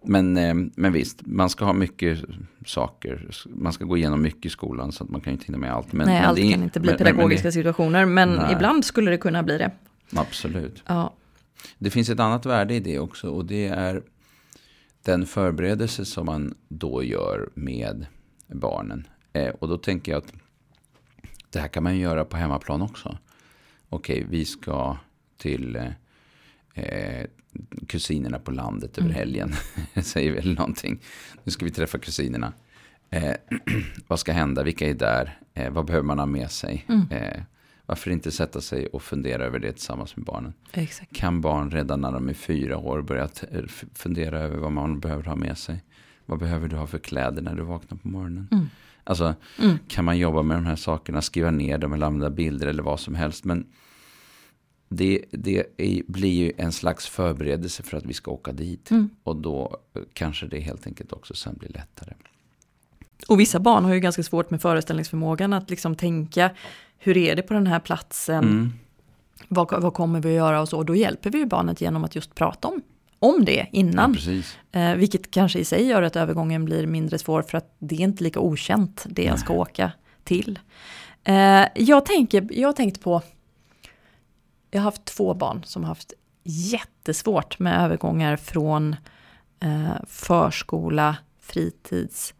Men, 0.07 0.37
eh, 0.37 0.53
men 0.75 0.93
visst, 0.93 1.21
man 1.25 1.49
ska 1.49 1.65
ha 1.65 1.73
mycket 1.73 2.19
saker. 2.65 3.29
Man 3.45 3.73
ska 3.73 3.85
gå 3.85 3.97
igenom 3.97 4.21
mycket 4.21 4.45
i 4.45 4.49
skolan 4.49 4.91
så 4.91 5.03
att 5.03 5.09
man 5.09 5.21
kan 5.21 5.33
inte 5.33 5.45
hinna 5.45 5.57
med 5.57 5.73
allt. 5.73 5.93
Men, 5.93 6.07
Nej, 6.07 6.19
men 6.19 6.29
allt 6.29 6.37
det 6.37 6.51
kan 6.51 6.63
inte 6.63 6.79
bli 6.79 6.89
men- 6.91 6.97
men- 6.97 7.05
men 7.05 7.15
pedagogiska 7.15 7.51
situationer, 7.51 8.05
men 8.05 8.33
Nej. 8.33 8.53
ibland 8.53 8.85
skulle 8.85 9.11
det 9.11 9.17
kunna 9.17 9.43
bli 9.43 9.57
det. 9.57 9.71
Absolut. 10.15 10.83
Ja, 10.87 11.13
Det 11.77 11.89
finns 11.89 12.09
ett 12.09 12.19
annat 12.19 12.45
värde 12.45 12.73
i 12.73 12.79
det 12.79 12.99
också 12.99 13.29
och 13.29 13.45
det 13.45 13.67
är 13.67 14.01
den 15.03 15.25
förberedelse 15.25 16.05
som 16.05 16.25
man 16.25 16.55
då 16.67 17.03
gör 17.03 17.49
med 17.53 18.05
barnen. 18.47 19.07
Eh, 19.33 19.49
och 19.49 19.67
då 19.67 19.77
tänker 19.77 20.11
jag 20.11 20.19
att 20.19 20.33
det 21.49 21.59
här 21.59 21.67
kan 21.67 21.83
man 21.83 21.97
göra 21.97 22.25
på 22.25 22.37
hemmaplan 22.37 22.81
också. 22.81 23.17
Okej, 23.89 24.25
vi 24.29 24.45
ska 24.45 24.97
till 25.37 25.93
eh, 26.77 27.19
eh, 27.19 27.25
kusinerna 27.87 28.39
på 28.39 28.51
landet 28.51 28.97
över 28.97 29.09
helgen. 29.09 29.53
Säger 30.03 30.31
väl 30.31 30.53
någonting. 30.53 30.99
Nu 31.43 31.51
ska 31.51 31.65
vi 31.65 31.71
träffa 31.71 31.97
kusinerna. 31.97 32.53
Eh, 33.09 33.33
vad 34.07 34.19
ska 34.19 34.31
hända? 34.31 34.63
Vilka 34.63 34.89
är 34.89 34.93
där? 34.93 35.39
Eh, 35.53 35.71
vad 35.71 35.85
behöver 35.85 36.05
man 36.05 36.19
ha 36.19 36.25
med 36.25 36.51
sig? 36.51 36.85
Eh, 37.11 37.41
Varför 37.87 38.11
inte 38.11 38.31
sätta 38.31 38.61
sig 38.61 38.87
och 38.87 39.03
fundera 39.03 39.45
över 39.45 39.59
det 39.59 39.71
tillsammans 39.71 40.15
med 40.15 40.25
barnen? 40.25 40.53
Exakt. 40.71 41.15
Kan 41.15 41.41
barn 41.41 41.71
redan 41.71 42.01
när 42.01 42.11
de 42.11 42.29
är 42.29 42.33
fyra 42.33 42.77
år 42.77 43.01
börja 43.01 43.29
fundera 43.93 44.39
över 44.39 44.57
vad 44.57 44.71
man 44.71 44.99
behöver 44.99 45.23
ha 45.23 45.35
med 45.35 45.57
sig? 45.57 45.83
Vad 46.25 46.39
behöver 46.39 46.67
du 46.67 46.75
ha 46.75 46.87
för 46.87 46.97
kläder 46.97 47.41
när 47.41 47.55
du 47.55 47.61
vaknar 47.61 47.97
på 47.97 48.07
morgonen? 48.07 48.47
Mm. 48.51 48.69
Alltså, 49.03 49.35
mm. 49.59 49.77
kan 49.87 50.05
man 50.05 50.17
jobba 50.17 50.41
med 50.41 50.57
de 50.57 50.65
här 50.65 50.75
sakerna, 50.75 51.21
skriva 51.21 51.51
ner 51.51 51.77
dem 51.77 51.93
eller 51.93 52.05
använda 52.05 52.29
bilder 52.29 52.67
eller 52.67 52.83
vad 52.83 52.99
som 52.99 53.15
helst. 53.15 53.43
Men 53.45 53.65
det, 54.89 55.25
det 55.31 55.63
är, 55.77 56.01
blir 56.07 56.33
ju 56.33 56.51
en 56.57 56.71
slags 56.71 57.07
förberedelse 57.07 57.83
för 57.83 57.97
att 57.97 58.05
vi 58.05 58.13
ska 58.13 58.31
åka 58.31 58.51
dit. 58.51 58.91
Mm. 58.91 59.09
Och 59.23 59.35
då 59.35 59.77
kanske 60.13 60.47
det 60.47 60.59
helt 60.59 60.87
enkelt 60.87 61.13
också 61.13 61.33
sen 61.33 61.55
blir 61.57 61.69
lättare. 61.69 62.13
Och 63.27 63.39
vissa 63.39 63.59
barn 63.59 63.85
har 63.85 63.93
ju 63.93 63.99
ganska 63.99 64.23
svårt 64.23 64.49
med 64.49 64.61
föreställningsförmågan 64.61 65.53
att 65.53 65.69
liksom 65.69 65.95
tänka 65.95 66.51
hur 66.97 67.17
är 67.17 67.35
det 67.35 67.41
på 67.41 67.53
den 67.53 67.67
här 67.67 67.79
platsen? 67.79 68.43
Mm. 68.43 68.73
Vad, 69.47 69.81
vad 69.81 69.93
kommer 69.93 70.19
vi 70.19 70.29
att 70.29 70.35
göra 70.35 70.61
och 70.61 70.69
så? 70.69 70.77
Och 70.77 70.85
då 70.85 70.95
hjälper 70.95 71.29
vi 71.29 71.37
ju 71.37 71.45
barnet 71.45 71.81
genom 71.81 72.03
att 72.03 72.15
just 72.15 72.35
prata 72.35 72.67
om, 72.67 72.81
om 73.19 73.45
det 73.45 73.67
innan. 73.71 74.17
Ja, 74.71 74.79
eh, 74.79 74.95
vilket 74.95 75.31
kanske 75.31 75.59
i 75.59 75.65
sig 75.65 75.87
gör 75.87 76.01
att 76.01 76.15
övergången 76.15 76.65
blir 76.65 76.87
mindre 76.87 77.17
svår 77.17 77.41
för 77.41 77.57
att 77.57 77.75
det 77.79 77.95
är 77.95 77.99
inte 77.99 78.23
lika 78.23 78.39
okänt 78.39 79.05
det 79.09 79.23
jag 79.23 79.39
ska 79.39 79.53
åka 79.53 79.91
till. 80.23 80.59
Eh, 81.23 81.65
jag, 81.75 82.05
tänker, 82.05 82.47
jag 82.51 82.67
har 82.67 82.73
tänkt 82.73 83.01
på, 83.01 83.21
jag 84.71 84.79
har 84.79 84.83
haft 84.85 85.05
två 85.05 85.33
barn 85.33 85.63
som 85.65 85.83
har 85.83 85.87
haft 85.87 86.13
jättesvårt 86.43 87.59
med 87.59 87.85
övergångar 87.85 88.35
från 88.37 88.95
eh, 89.63 90.05
förskola, 90.07 91.15
fritids, 91.41 92.33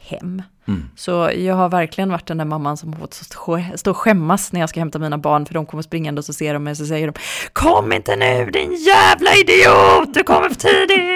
hem. 0.00 0.42
Mm. 0.68 0.88
Så 0.96 1.30
jag 1.36 1.54
har 1.54 1.68
verkligen 1.68 2.10
varit 2.10 2.26
den 2.26 2.38
där 2.38 2.44
mamman 2.44 2.76
som 2.76 2.92
har 2.92 3.00
fått 3.00 3.14
stå 3.76 3.90
och 3.90 3.96
skämmas 3.96 4.52
när 4.52 4.60
jag 4.60 4.68
ska 4.68 4.80
hämta 4.80 4.98
mina 4.98 5.18
barn 5.18 5.46
för 5.46 5.54
de 5.54 5.66
kommer 5.66 5.82
springande 5.82 6.18
och 6.18 6.24
så 6.24 6.32
ser 6.32 6.54
de 6.54 6.64
mig 6.64 6.70
och 6.70 6.76
så 6.76 6.86
säger 6.86 7.06
de 7.06 7.20
Kom 7.52 7.92
inte 7.92 8.16
nu 8.16 8.50
din 8.50 8.72
jävla 8.72 9.30
idiot, 9.34 10.14
du 10.14 10.22
kommer 10.22 10.48
för 10.48 10.54
tidigt! 10.54 11.11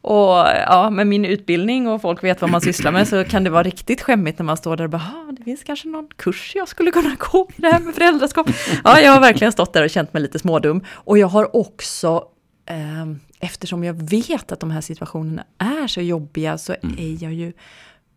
Och 0.00 0.36
ja, 0.66 0.90
med 0.90 1.06
min 1.06 1.24
utbildning 1.24 1.88
och 1.88 2.02
folk 2.02 2.24
vet 2.24 2.40
vad 2.40 2.50
man 2.50 2.60
sysslar 2.60 2.92
med 2.92 3.08
så 3.08 3.24
kan 3.24 3.44
det 3.44 3.50
vara 3.50 3.62
riktigt 3.62 4.02
skämmigt 4.02 4.38
när 4.38 4.46
man 4.46 4.56
står 4.56 4.76
där 4.76 4.84
och 4.84 4.90
bara 4.90 5.32
det 5.38 5.44
finns 5.44 5.64
kanske 5.64 5.88
någon 5.88 6.08
kurs 6.16 6.52
jag 6.54 6.68
skulle 6.68 6.90
kunna 6.90 7.16
gå 7.32 7.48
i 7.56 7.60
det 7.60 7.68
här 7.68 7.80
med 7.80 7.94
föräldraskap. 7.94 8.50
Ja, 8.84 9.00
jag 9.00 9.12
har 9.12 9.20
verkligen 9.20 9.52
stått 9.52 9.72
där 9.72 9.84
och 9.84 9.90
känt 9.90 10.12
mig 10.12 10.22
lite 10.22 10.38
smådum. 10.38 10.84
Och 10.88 11.18
jag 11.18 11.26
har 11.26 11.56
också 11.56 12.24
eh, 12.66 13.06
eftersom 13.40 13.84
jag 13.84 13.94
vet 13.94 14.52
att 14.52 14.60
de 14.60 14.70
här 14.70 14.80
situationerna 14.80 15.44
är 15.58 15.86
så 15.86 16.00
jobbiga 16.00 16.58
så 16.58 16.74
mm. 16.82 16.96
är 16.98 17.24
jag 17.24 17.32
ju 17.32 17.52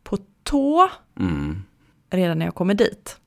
på 0.04 0.18
tå 0.44 0.90
mm. 1.20 1.64
redan 2.10 2.40
när 2.40 2.46
jag 2.46 2.56
kommer 2.56 2.74
dit. 2.74 3.18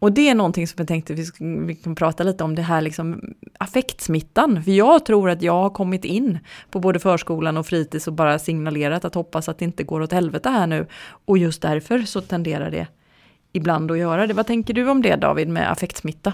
Och 0.00 0.12
det 0.12 0.28
är 0.28 0.34
någonting 0.34 0.66
som 0.66 0.74
jag 0.78 0.88
tänkte 0.88 1.14
vi, 1.14 1.26
vi 1.66 1.74
kan 1.74 1.94
prata 1.94 2.22
lite 2.22 2.44
om, 2.44 2.54
det 2.54 2.62
här 2.62 2.80
liksom 2.80 3.34
affektsmittan. 3.58 4.64
För 4.64 4.70
jag 4.70 5.04
tror 5.04 5.30
att 5.30 5.42
jag 5.42 5.52
har 5.52 5.70
kommit 5.70 6.04
in 6.04 6.38
på 6.70 6.80
både 6.80 6.98
förskolan 6.98 7.56
och 7.56 7.66
fritids 7.66 8.06
och 8.06 8.12
bara 8.12 8.38
signalerat 8.38 9.04
att 9.04 9.14
hoppas 9.14 9.48
att 9.48 9.58
det 9.58 9.64
inte 9.64 9.84
går 9.84 10.00
åt 10.00 10.12
helvete 10.12 10.48
här 10.48 10.66
nu. 10.66 10.86
Och 11.24 11.38
just 11.38 11.62
därför 11.62 12.02
så 12.02 12.20
tenderar 12.20 12.70
det 12.70 12.86
ibland 13.52 13.90
att 13.90 13.98
göra 13.98 14.26
det. 14.26 14.34
Vad 14.34 14.46
tänker 14.46 14.74
du 14.74 14.90
om 14.90 15.02
det 15.02 15.16
David 15.16 15.48
med 15.48 15.72
affektsmitta 15.72 16.32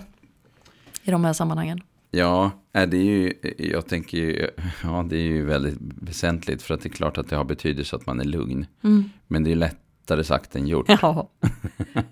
i 1.02 1.10
de 1.10 1.24
här 1.24 1.32
sammanhangen? 1.32 1.80
Ja, 2.10 2.50
det 2.72 2.96
är 2.96 3.04
ju, 3.04 3.32
jag 3.58 3.86
tänker 3.86 4.18
ju, 4.18 4.50
ja 4.82 5.06
det 5.08 5.16
är 5.16 5.22
ju 5.22 5.44
väldigt 5.44 5.78
väsentligt 5.80 6.62
för 6.62 6.74
att 6.74 6.80
det 6.80 6.88
är 6.88 6.90
klart 6.90 7.18
att 7.18 7.28
det 7.28 7.36
har 7.36 7.44
betydelse 7.44 7.96
att 7.96 8.06
man 8.06 8.20
är 8.20 8.24
lugn. 8.24 8.66
Mm. 8.84 9.04
Men 9.26 9.44
det 9.44 9.52
är 9.52 9.56
lättare 9.56 10.24
sagt 10.24 10.56
än 10.56 10.66
gjort. 10.66 10.88
Ja. 10.88 11.30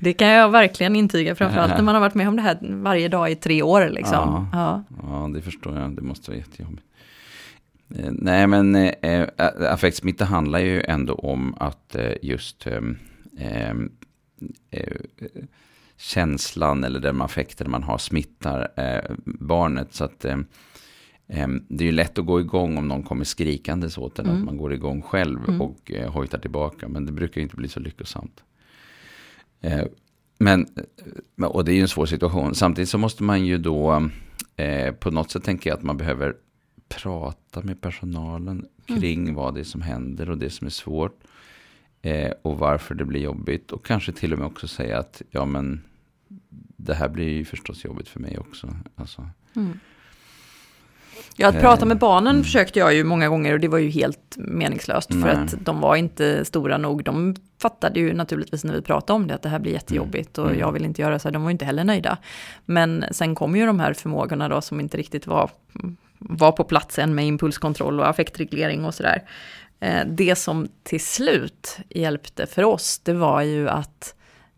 Det 0.00 0.12
kan 0.12 0.28
jag 0.28 0.50
verkligen 0.50 0.96
intyga, 0.96 1.34
framförallt 1.34 1.72
när 1.72 1.82
man 1.82 1.94
har 1.94 2.00
varit 2.00 2.14
med 2.14 2.28
om 2.28 2.36
det 2.36 2.42
här 2.42 2.58
varje 2.62 3.08
dag 3.08 3.30
i 3.30 3.34
tre 3.34 3.62
år. 3.62 3.88
Liksom. 3.88 4.48
Ja, 4.52 4.82
ja. 4.92 4.98
ja 5.02 5.30
det 5.34 5.42
förstår 5.42 5.78
jag, 5.78 5.96
det 5.96 6.02
måste 6.02 6.30
vara 6.30 6.38
jättejobbigt. 6.38 6.86
Eh, 7.94 8.10
nej, 8.12 8.46
men 8.46 8.74
eh, 8.76 9.28
affektsmitta 9.72 10.24
handlar 10.24 10.58
ju 10.58 10.82
ändå 10.82 11.14
om 11.14 11.54
att 11.58 11.94
eh, 11.94 12.12
just 12.22 12.66
eh, 12.66 12.80
eh, 13.38 13.70
eh 14.70 14.96
känslan 15.96 16.84
eller 16.84 17.00
den 17.00 17.22
affekten 17.22 17.70
man 17.70 17.82
har 17.82 17.98
smittar 17.98 18.68
eh, 18.76 19.16
barnet. 19.24 19.94
Så 19.94 20.04
att 20.04 20.24
eh, 20.24 20.38
eh, 21.28 21.48
det 21.68 21.84
är 21.84 21.86
ju 21.86 21.92
lätt 21.92 22.18
att 22.18 22.26
gå 22.26 22.40
igång 22.40 22.78
om 22.78 22.88
någon 22.88 23.02
kommer 23.02 23.24
skrikandes 23.24 23.98
åt 23.98 24.18
en. 24.18 24.26
Mm. 24.26 24.38
Att 24.38 24.44
man 24.44 24.56
går 24.56 24.72
igång 24.72 25.02
själv 25.02 25.48
mm. 25.48 25.60
och 25.60 25.92
eh, 25.92 26.12
hojtar 26.12 26.38
tillbaka. 26.38 26.88
Men 26.88 27.06
det 27.06 27.12
brukar 27.12 27.40
inte 27.40 27.56
bli 27.56 27.68
så 27.68 27.80
lyckosamt. 27.80 28.42
Eh, 29.60 29.84
men, 30.38 30.66
eh, 31.38 31.46
och 31.46 31.64
det 31.64 31.72
är 31.72 31.74
ju 31.74 31.82
en 31.82 31.88
svår 31.88 32.06
situation. 32.06 32.54
Samtidigt 32.54 32.88
så 32.88 32.98
måste 32.98 33.22
man 33.22 33.46
ju 33.46 33.58
då 33.58 34.10
eh, 34.56 34.94
på 34.94 35.10
något 35.10 35.30
sätt 35.30 35.44
tänka 35.44 35.74
att 35.74 35.82
man 35.82 35.96
behöver 35.96 36.36
prata 36.88 37.62
med 37.62 37.80
personalen 37.80 38.66
mm. 38.86 39.00
kring 39.00 39.20
mm. 39.22 39.34
vad 39.34 39.54
det 39.54 39.60
är 39.60 39.64
som 39.64 39.82
händer 39.82 40.30
och 40.30 40.38
det 40.38 40.50
som 40.50 40.66
är 40.66 40.70
svårt. 40.70 41.20
Och 42.42 42.58
varför 42.58 42.94
det 42.94 43.04
blir 43.04 43.20
jobbigt. 43.20 43.72
Och 43.72 43.86
kanske 43.86 44.12
till 44.12 44.32
och 44.32 44.38
med 44.38 44.46
också 44.46 44.68
säga 44.68 44.98
att 44.98 45.22
ja 45.30 45.44
men 45.44 45.80
det 46.76 46.94
här 46.94 47.08
blir 47.08 47.28
ju 47.28 47.44
förstås 47.44 47.84
jobbigt 47.84 48.08
för 48.08 48.20
mig 48.20 48.38
också. 48.38 48.76
Alltså. 48.94 49.28
Mm. 49.56 49.78
Ja, 51.36 51.48
att 51.48 51.60
prata 51.60 51.84
med 51.84 51.98
barnen 51.98 52.30
mm. 52.30 52.44
försökte 52.44 52.78
jag 52.78 52.94
ju 52.94 53.04
många 53.04 53.28
gånger 53.28 53.52
och 53.52 53.60
det 53.60 53.68
var 53.68 53.78
ju 53.78 53.88
helt 53.88 54.36
meningslöst 54.36 55.10
Nej. 55.10 55.22
för 55.22 55.28
att 55.28 55.54
de 55.64 55.80
var 55.80 55.96
inte 55.96 56.44
stora 56.44 56.78
nog. 56.78 57.04
De 57.04 57.36
fattade 57.62 58.00
ju 58.00 58.12
naturligtvis 58.12 58.64
när 58.64 58.74
vi 58.74 58.82
pratade 58.82 59.16
om 59.16 59.26
det 59.26 59.34
att 59.34 59.42
det 59.42 59.48
här 59.48 59.58
blir 59.58 59.72
jättejobbigt 59.72 60.38
och 60.38 60.46
mm. 60.46 60.58
jag 60.58 60.72
vill 60.72 60.84
inte 60.84 61.02
göra 61.02 61.18
så 61.18 61.28
här. 61.28 61.32
De 61.32 61.42
var 61.42 61.50
ju 61.50 61.52
inte 61.52 61.64
heller 61.64 61.84
nöjda. 61.84 62.18
Men 62.64 63.04
sen 63.10 63.34
kom 63.34 63.56
ju 63.56 63.66
de 63.66 63.80
här 63.80 63.92
förmågorna 63.92 64.48
då 64.48 64.60
som 64.60 64.80
inte 64.80 64.96
riktigt 64.96 65.26
var, 65.26 65.50
var 66.18 66.52
på 66.52 66.64
plats 66.64 66.98
än 66.98 67.14
med 67.14 67.26
impulskontroll 67.26 68.00
och 68.00 68.08
affektreglering 68.08 68.84
och 68.84 68.94
sådär. 68.94 69.22
Eh, 69.80 70.06
det 70.06 70.36
som 70.36 70.68
till 70.82 71.04
slut 71.04 71.78
hjälpte 71.88 72.46
för 72.46 72.64
oss, 72.64 72.98
det 72.98 73.12
var 73.12 73.42
ju 73.42 73.68
att 73.68 74.14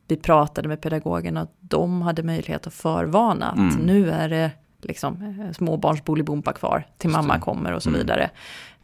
vi 0.08 0.16
pratade 0.16 0.68
med 0.68 0.80
pedagogerna 0.80 1.46
de 1.60 2.02
hade 2.02 2.22
möjlighet 2.22 2.66
att 2.66 2.74
förvarna 2.74 3.50
att 3.50 3.58
mm. 3.58 3.86
nu 3.86 4.10
är 4.10 4.28
det 4.28 4.50
liksom 4.84 5.40
eh, 5.40 5.52
småbarns 5.52 6.04
bolibompa 6.04 6.52
kvar 6.52 6.86
till 6.98 7.10
mamma 7.10 7.40
kommer 7.40 7.72
och 7.72 7.82
så 7.82 7.88
mm. 7.88 8.00
vidare. 8.00 8.30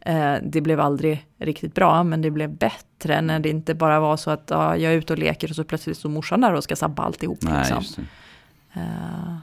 Eh, 0.01 0.35
det 0.43 0.61
blev 0.61 0.79
aldrig 0.79 1.25
riktigt 1.37 1.75
bra, 1.75 2.03
men 2.03 2.21
det 2.21 2.31
blev 2.31 2.49
bättre 2.57 3.21
när 3.21 3.39
det 3.39 3.49
inte 3.49 3.73
bara 3.75 3.99
var 3.99 4.17
så 4.17 4.31
att 4.31 4.47
ja, 4.49 4.77
jag 4.77 4.93
är 4.93 4.97
ute 4.97 5.13
och 5.13 5.19
leker 5.19 5.49
och 5.49 5.55
så 5.55 5.63
plötsligt 5.63 5.97
står 5.97 6.09
morsan 6.09 6.41
där 6.41 6.53
och 6.53 6.63
ska 6.63 6.75
sabba 6.75 7.03
alltihop. 7.03 7.39
Nej, 7.41 7.73
liksom. 7.79 8.03
uh. 8.77 9.37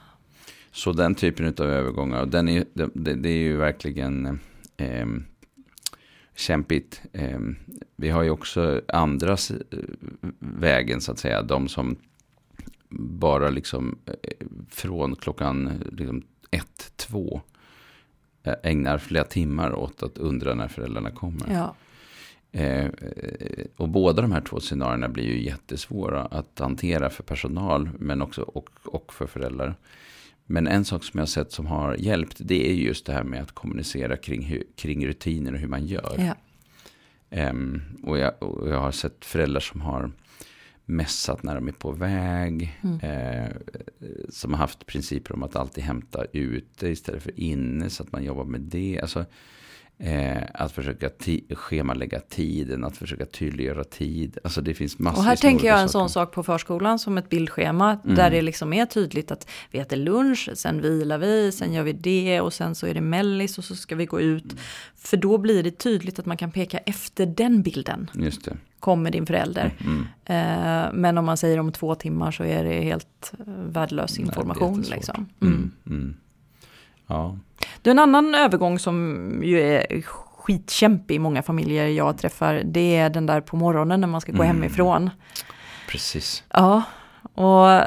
Så 0.72 0.92
den 0.92 1.14
typen 1.14 1.46
av 1.46 1.66
övergångar, 1.66 2.26
den 2.26 2.48
är, 2.48 2.64
det, 2.72 3.14
det 3.14 3.28
är 3.28 3.38
ju 3.38 3.56
verkligen 3.56 4.40
eh, 4.76 5.06
kämpigt. 6.36 7.02
Eh, 7.12 7.38
vi 7.96 8.08
har 8.08 8.22
ju 8.22 8.30
också 8.30 8.80
andra 8.88 9.32
eh, 9.32 9.78
vägen 10.38 11.00
så 11.00 11.12
att 11.12 11.18
säga. 11.18 11.42
De 11.42 11.68
som 11.68 11.96
bara 12.98 13.50
liksom 13.50 13.98
eh, 14.06 14.46
från 14.70 15.16
klockan 15.16 15.82
liksom 15.92 16.22
ett, 16.56 16.92
två 16.96 17.40
ägnar 18.62 18.98
flera 18.98 19.24
timmar 19.24 19.74
åt 19.74 20.02
att 20.02 20.18
undra 20.18 20.54
när 20.54 20.68
föräldrarna 20.68 21.10
kommer. 21.10 21.52
Ja. 21.52 21.74
Eh, 22.60 22.90
och 23.76 23.88
båda 23.88 24.22
de 24.22 24.32
här 24.32 24.40
två 24.40 24.60
scenarierna 24.60 25.08
blir 25.08 25.24
ju 25.24 25.42
jättesvåra 25.42 26.22
att 26.22 26.58
hantera 26.58 27.10
för 27.10 27.22
personal 27.22 27.90
men 27.98 28.22
också 28.22 28.42
och, 28.42 28.70
och 28.84 29.12
för 29.12 29.26
föräldrar. 29.26 29.74
Men 30.46 30.66
en 30.66 30.84
sak 30.84 31.04
som 31.04 31.18
jag 31.18 31.22
har 31.22 31.26
sett 31.26 31.52
som 31.52 31.66
har 31.66 31.94
hjälpt 31.94 32.36
det 32.38 32.70
är 32.70 32.74
just 32.74 33.06
det 33.06 33.12
här 33.12 33.24
med 33.24 33.42
att 33.42 33.52
kommunicera 33.52 34.16
kring, 34.16 34.62
kring 34.76 35.06
rutiner 35.06 35.52
och 35.52 35.58
hur 35.58 35.68
man 35.68 35.86
gör. 35.86 36.14
Ja. 36.18 36.34
Um, 37.50 37.82
och, 38.02 38.18
jag, 38.18 38.42
och, 38.42 38.68
jag, 38.68 38.80
har 38.80 38.92
sett 38.92 39.24
föräldrar 39.24 39.60
som 39.60 39.80
har 39.80 40.10
mässat 40.86 41.42
när 41.42 41.54
de 41.54 41.68
är 41.68 41.72
på 41.72 41.92
väg. 41.92 42.78
Mm. 42.82 43.00
Eh, 43.00 43.50
som 44.28 44.52
har 44.52 44.58
haft 44.58 44.86
principer 44.86 45.34
om 45.34 45.42
att 45.42 45.56
alltid 45.56 45.84
hämta 45.84 46.24
ute 46.32 46.88
istället 46.88 47.22
för 47.22 47.40
inne. 47.40 47.90
Så 47.90 48.02
att 48.02 48.12
man 48.12 48.24
jobbar 48.24 48.44
med 48.44 48.60
det. 48.60 49.00
Alltså, 49.02 49.24
Eh, 49.98 50.42
att 50.54 50.72
försöka 50.72 51.10
schemalägga 51.50 52.20
tiden, 52.20 52.84
att 52.84 52.96
försöka 52.96 53.26
tydliggöra 53.26 53.84
tid. 53.84 54.38
Alltså 54.44 54.60
det 54.60 54.74
finns 54.74 54.98
massor 54.98 55.18
Och 55.18 55.24
här 55.24 55.36
tänker 55.36 55.66
jag 55.66 55.80
en 55.80 55.88
sån 55.88 56.10
sak 56.10 56.32
på 56.32 56.42
förskolan 56.42 56.98
som 56.98 57.18
ett 57.18 57.28
bildschema. 57.28 57.98
Mm. 58.04 58.16
Där 58.16 58.30
det 58.30 58.42
liksom 58.42 58.72
är 58.72 58.86
tydligt 58.86 59.30
att 59.30 59.48
vi 59.70 59.78
äter 59.78 59.96
lunch, 59.96 60.50
sen 60.54 60.82
vilar 60.82 61.18
vi, 61.18 61.52
sen 61.52 61.72
gör 61.72 61.82
vi 61.82 61.92
det 61.92 62.40
och 62.40 62.52
sen 62.52 62.74
så 62.74 62.86
är 62.86 62.94
det 62.94 63.00
mellis 63.00 63.58
och 63.58 63.64
så 63.64 63.76
ska 63.76 63.96
vi 63.96 64.06
gå 64.06 64.20
ut. 64.20 64.44
Mm. 64.44 64.56
För 64.96 65.16
då 65.16 65.38
blir 65.38 65.62
det 65.62 65.70
tydligt 65.70 66.18
att 66.18 66.26
man 66.26 66.36
kan 66.36 66.50
peka 66.50 66.78
efter 66.78 67.26
den 67.26 67.62
bilden. 67.62 68.10
Just 68.14 68.44
det. 68.44 68.56
Kommer 68.80 69.10
din 69.10 69.26
förälder. 69.26 69.74
Mm. 69.80 70.06
mm. 70.26 70.86
Eh, 70.86 70.92
men 70.92 71.18
om 71.18 71.24
man 71.24 71.36
säger 71.36 71.58
om 71.58 71.72
två 71.72 71.94
timmar 71.94 72.30
så 72.30 72.44
är 72.44 72.64
det 72.64 72.80
helt 72.80 73.32
eh, 73.38 73.44
värdelös 73.46 74.18
information. 74.18 74.80
Nej, 74.80 74.90
liksom. 74.90 75.28
Mm. 75.40 75.72
Mm. 75.86 76.16
Ja. 77.06 77.38
Du, 77.86 77.90
en 77.90 77.98
annan 77.98 78.34
övergång 78.34 78.78
som 78.78 79.40
ju 79.44 79.60
är 79.60 80.02
skitkämpig 80.02 81.14
i 81.14 81.18
många 81.18 81.42
familjer 81.42 81.86
jag 81.86 82.18
träffar, 82.18 82.62
det 82.64 82.96
är 82.96 83.10
den 83.10 83.26
där 83.26 83.40
på 83.40 83.56
morgonen 83.56 84.00
när 84.00 84.08
man 84.08 84.20
ska 84.20 84.32
gå 84.32 84.42
mm. 84.42 84.56
hemifrån. 84.56 85.10
Precis. 85.88 86.44
Ja, 86.48 86.82
och 87.34 87.82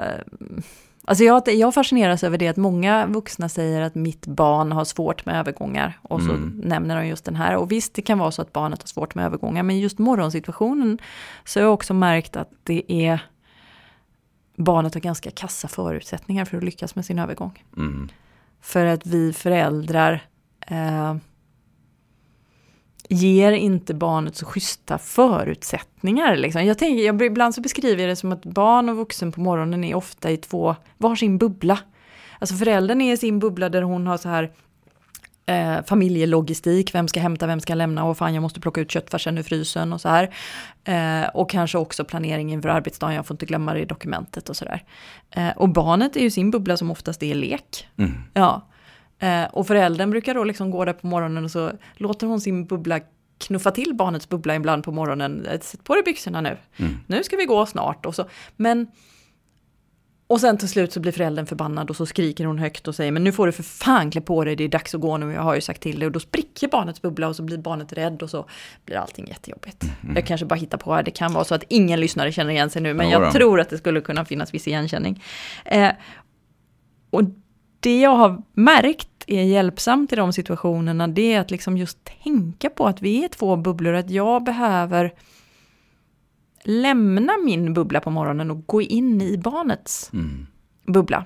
Alltså 1.05 1.23
jag, 1.23 1.47
jag 1.47 1.73
fascineras 1.73 2.23
över 2.23 2.37
det 2.37 2.47
att 2.47 2.57
många 2.57 3.05
vuxna 3.05 3.49
säger 3.49 3.81
att 3.81 3.95
mitt 3.95 4.27
barn 4.27 4.71
har 4.71 4.85
svårt 4.85 5.25
med 5.25 5.39
övergångar. 5.39 5.99
Och 6.01 6.21
så 6.21 6.31
Mm. 6.31 6.61
nämner 6.63 6.95
de 6.95 7.07
just 7.07 7.25
den 7.25 7.35
här. 7.35 7.55
Och 7.55 7.71
visst, 7.71 7.93
det 7.93 8.01
kan 8.01 8.19
vara 8.19 8.31
så 8.31 8.41
att 8.41 8.53
barnet 8.53 8.81
har 8.81 8.87
svårt 8.87 9.15
med 9.15 9.25
övergångar. 9.25 9.63
Men 9.63 9.79
just 9.79 9.99
morgonsituationen 9.99 10.99
så 11.45 11.59
har 11.59 11.63
jag 11.65 11.73
också 11.73 11.93
märkt 11.93 12.35
att 12.35 12.49
det 12.63 12.83
är 12.91 13.19
barnet 14.55 14.93
har 14.93 15.01
ganska 15.01 15.31
kassa 15.31 15.67
förutsättningar 15.67 16.45
för 16.45 16.57
att 16.57 16.63
lyckas 16.63 16.95
med 16.95 17.05
sin 17.05 17.19
övergång. 17.19 17.63
Mm. 17.77 18.09
För 18.61 18.85
att 18.85 19.05
vi 19.05 19.33
föräldrar 19.33 20.21
eh, 20.67 21.15
ger 23.09 23.51
inte 23.51 23.93
barnet 23.93 24.35
så 24.35 24.45
schyssta 24.45 24.97
förutsättningar. 24.97 26.35
Liksom. 26.35 26.65
Jag 26.65 26.77
tänker, 26.77 27.05
jag, 27.05 27.21
ibland 27.21 27.55
så 27.55 27.61
beskriver 27.61 28.01
jag 28.01 28.11
det 28.11 28.15
som 28.15 28.31
att 28.31 28.45
barn 28.45 28.89
och 28.89 28.95
vuxen 28.95 29.31
på 29.31 29.41
morgonen 29.41 29.83
är 29.83 29.95
ofta 29.95 30.31
i 30.31 30.37
två, 30.37 30.75
varsin 30.97 31.37
bubbla. 31.37 31.79
Alltså 32.39 32.55
föräldern 32.55 33.01
är 33.01 33.13
i 33.13 33.17
sin 33.17 33.39
bubbla 33.39 33.69
där 33.69 33.81
hon 33.81 34.07
har 34.07 34.17
så 34.17 34.29
här 34.29 34.51
eh, 35.49 35.83
familjelogistik, 35.85 36.95
vem 36.95 37.07
ska 37.07 37.19
hämta, 37.19 37.47
vem 37.47 37.59
ska 37.59 37.73
lämna 37.73 38.03
och 38.03 38.17
fan 38.17 38.33
jag 38.33 38.41
måste 38.41 38.59
plocka 38.59 38.81
ut 38.81 38.91
köttfärsen 38.91 39.37
ur 39.37 39.43
frysen 39.43 39.93
och 39.93 40.01
så 40.01 40.09
här. 40.09 40.35
Eh, 40.83 41.29
och 41.29 41.49
kanske 41.49 41.77
också 41.77 42.05
planering 42.05 42.51
inför 42.51 42.69
arbetsdagen, 42.69 43.15
jag 43.15 43.25
får 43.25 43.33
inte 43.33 43.45
glömma 43.45 43.73
det 43.73 43.79
i 43.79 43.85
dokumentet 43.85 44.49
och 44.49 44.57
sådär. 44.57 44.83
Eh, 45.31 45.49
och 45.49 45.69
barnet 45.69 46.15
är 46.15 46.21
ju 46.21 46.31
sin 46.31 46.51
bubbla 46.51 46.77
som 46.77 46.91
oftast 46.91 47.23
är 47.23 47.35
lek. 47.35 47.87
Mm. 47.97 48.11
Ja. 48.33 48.67
Eh, 49.19 49.43
och 49.43 49.67
föräldern 49.67 50.11
brukar 50.11 50.33
då 50.33 50.43
liksom 50.43 50.71
gå 50.71 50.85
där 50.85 50.93
på 50.93 51.07
morgonen 51.07 51.43
och 51.43 51.51
så 51.51 51.71
låter 51.95 52.27
hon 52.27 52.41
sin 52.41 52.65
bubbla 52.65 52.99
knuffa 53.47 53.71
till 53.71 53.93
barnets 53.95 54.29
bubbla 54.29 54.55
ibland 54.55 54.83
på 54.83 54.91
morgonen. 54.91 55.45
Eh, 55.45 55.59
Sätt 55.59 55.83
på 55.83 55.93
dig 55.93 56.03
byxorna 56.03 56.41
nu. 56.41 56.57
Mm. 56.77 56.97
Nu 57.07 57.23
ska 57.23 57.37
vi 57.37 57.45
gå 57.45 57.65
snart. 57.65 58.05
Och, 58.05 58.15
så. 58.15 58.25
Men, 58.55 58.87
och 60.29 60.41
sen 60.41 60.57
till 60.57 60.69
slut 60.69 60.93
så 60.93 60.99
blir 60.99 61.11
föräldern 61.11 61.45
förbannad 61.45 61.89
och 61.89 61.95
så 61.95 62.05
skriker 62.05 62.45
hon 62.45 62.59
högt 62.59 62.87
och 62.87 62.95
säger 62.95 63.11
men 63.11 63.23
nu 63.23 63.31
får 63.31 63.45
du 63.45 63.51
för 63.51 63.63
fan 63.63 64.11
klä 64.11 64.21
på 64.21 64.43
dig, 64.43 64.55
det 64.55 64.63
är 64.63 64.67
dags 64.67 64.95
att 64.95 65.01
gå 65.01 65.17
nu, 65.17 65.33
jag 65.33 65.41
har 65.41 65.55
ju 65.55 65.61
sagt 65.61 65.81
till 65.81 65.99
dig. 65.99 66.05
Och 66.05 66.11
då 66.11 66.19
spricker 66.19 66.67
barnets 66.67 67.01
bubbla 67.01 67.27
och 67.27 67.35
så 67.35 67.43
blir 67.43 67.57
barnet 67.57 67.93
rädd 67.93 68.23
och 68.23 68.29
så 68.29 68.45
blir 68.85 68.95
allting 68.95 69.27
jättejobbigt. 69.27 69.85
Jag 70.15 70.25
kanske 70.25 70.45
bara 70.45 70.55
hittar 70.55 70.77
på 70.77 70.93
här, 70.93 71.03
det 71.03 71.11
kan 71.11 71.33
vara 71.33 71.43
så 71.43 71.55
att 71.55 71.63
ingen 71.67 71.99
lyssnare 71.99 72.31
känner 72.31 72.51
igen 72.51 72.69
sig 72.69 72.81
nu, 72.81 72.93
men 72.93 73.09
jag 73.09 73.33
tror 73.33 73.59
att 73.59 73.69
det 73.69 73.77
skulle 73.77 74.01
kunna 74.01 74.25
finnas 74.25 74.53
viss 74.53 74.67
igenkänning. 74.67 75.23
Eh, 75.65 75.91
och 77.09 77.21
det 77.79 77.99
jag 77.99 78.15
har 78.15 78.41
märkt 78.53 79.09
är 79.27 79.43
hjälpsamt 79.43 80.13
i 80.13 80.15
de 80.15 80.33
situationerna, 80.33 81.07
det 81.07 81.33
är 81.33 81.39
att 81.39 81.51
liksom 81.51 81.77
just 81.77 81.97
tänka 82.23 82.69
på 82.69 82.87
att 82.87 83.01
vi 83.01 83.23
är 83.23 83.27
två 83.27 83.55
bubblor, 83.55 83.93
att 83.93 84.09
jag 84.09 84.43
behöver 84.43 85.13
lämna 86.63 87.33
min 87.45 87.73
bubbla 87.73 87.99
på 87.99 88.09
morgonen 88.09 88.51
och 88.51 88.67
gå 88.67 88.81
in 88.81 89.21
i 89.21 89.37
barnets 89.37 90.09
Mm. 90.13 90.47
bubbla. 90.85 91.25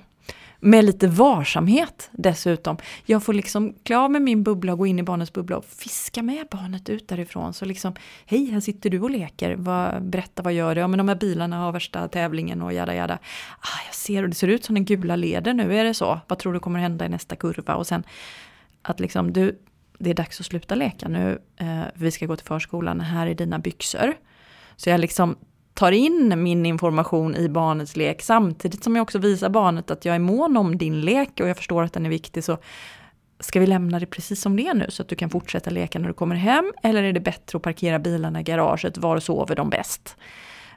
Med 0.60 0.84
lite 0.84 1.08
varsamhet 1.08 2.10
dessutom. 2.12 2.76
Jag 3.06 3.22
får 3.22 3.32
liksom 3.32 3.74
klä 3.82 3.96
av 3.98 4.10
med 4.10 4.22
min 4.22 4.42
bubbla 4.42 4.72
och 4.72 4.78
gå 4.78 4.86
in 4.86 4.98
i 4.98 5.02
barnets 5.02 5.32
bubbla 5.32 5.56
och 5.56 5.64
fiska 5.64 6.22
med 6.22 6.46
barnet 6.50 6.88
ut 6.88 7.08
därifrån. 7.08 7.54
Så 7.54 7.64
liksom, 7.64 7.94
hej 8.26 8.50
här 8.50 8.60
sitter 8.60 8.90
du 8.90 9.00
och 9.00 9.10
leker, 9.10 9.56
vad, 9.56 10.02
berätta 10.02 10.42
vad 10.42 10.52
gör 10.52 10.74
du? 10.74 10.80
Ja 10.80 10.88
men 10.88 10.98
de 10.98 11.08
här 11.08 11.16
bilarna 11.16 11.56
har 11.58 11.72
värsta 11.72 12.08
tävlingen 12.08 12.62
och 12.62 12.72
jada 12.72 12.94
jada. 12.94 13.18
Ah, 13.60 13.80
jag 13.86 13.94
ser 13.94 14.22
och 14.22 14.28
det 14.28 14.34
ser 14.34 14.48
ut 14.48 14.64
som 14.64 14.74
den 14.74 14.84
gula 14.84 15.16
leder 15.16 15.54
nu, 15.54 15.76
är 15.78 15.84
det 15.84 15.94
så? 15.94 16.20
Vad 16.28 16.38
tror 16.38 16.52
du 16.52 16.60
kommer 16.60 16.78
hända 16.80 17.06
i 17.06 17.08
nästa 17.08 17.36
kurva? 17.36 17.74
Och 17.74 17.86
sen 17.86 18.02
att 18.82 19.00
liksom 19.00 19.32
du, 19.32 19.58
det 19.98 20.10
är 20.10 20.14
dags 20.14 20.40
att 20.40 20.46
sluta 20.46 20.74
leka 20.74 21.08
nu, 21.08 21.38
eh, 21.56 21.82
vi 21.94 22.10
ska 22.10 22.26
gå 22.26 22.36
till 22.36 22.46
förskolan, 22.46 23.00
här 23.00 23.26
är 23.26 23.34
dina 23.34 23.58
byxor. 23.58 24.14
Så 24.76 24.90
jag 24.90 25.00
liksom 25.00 25.36
tar 25.74 25.92
in 25.92 26.42
min 26.42 26.66
information 26.66 27.36
i 27.36 27.48
barnets 27.48 27.96
lek 27.96 28.22
samtidigt 28.22 28.84
som 28.84 28.96
jag 28.96 29.02
också 29.02 29.18
visar 29.18 29.48
barnet 29.48 29.90
att 29.90 30.04
jag 30.04 30.14
är 30.14 30.18
mån 30.18 30.56
om 30.56 30.78
din 30.78 31.00
lek 31.00 31.40
och 31.40 31.48
jag 31.48 31.56
förstår 31.56 31.82
att 31.82 31.92
den 31.92 32.06
är 32.06 32.10
viktig. 32.10 32.44
Så 32.44 32.58
ska 33.40 33.60
vi 33.60 33.66
lämna 33.66 33.98
det 33.98 34.06
precis 34.06 34.40
som 34.40 34.56
det 34.56 34.66
är 34.66 34.74
nu 34.74 34.86
så 34.88 35.02
att 35.02 35.08
du 35.08 35.16
kan 35.16 35.30
fortsätta 35.30 35.70
leka 35.70 35.98
när 35.98 36.08
du 36.08 36.14
kommer 36.14 36.36
hem? 36.36 36.72
Eller 36.82 37.02
är 37.02 37.12
det 37.12 37.20
bättre 37.20 37.56
att 37.56 37.62
parkera 37.62 37.98
bilarna 37.98 38.40
i 38.40 38.42
garaget? 38.42 38.98
Var 38.98 39.20
sover 39.20 39.56
de 39.56 39.70
bäst? 39.70 40.16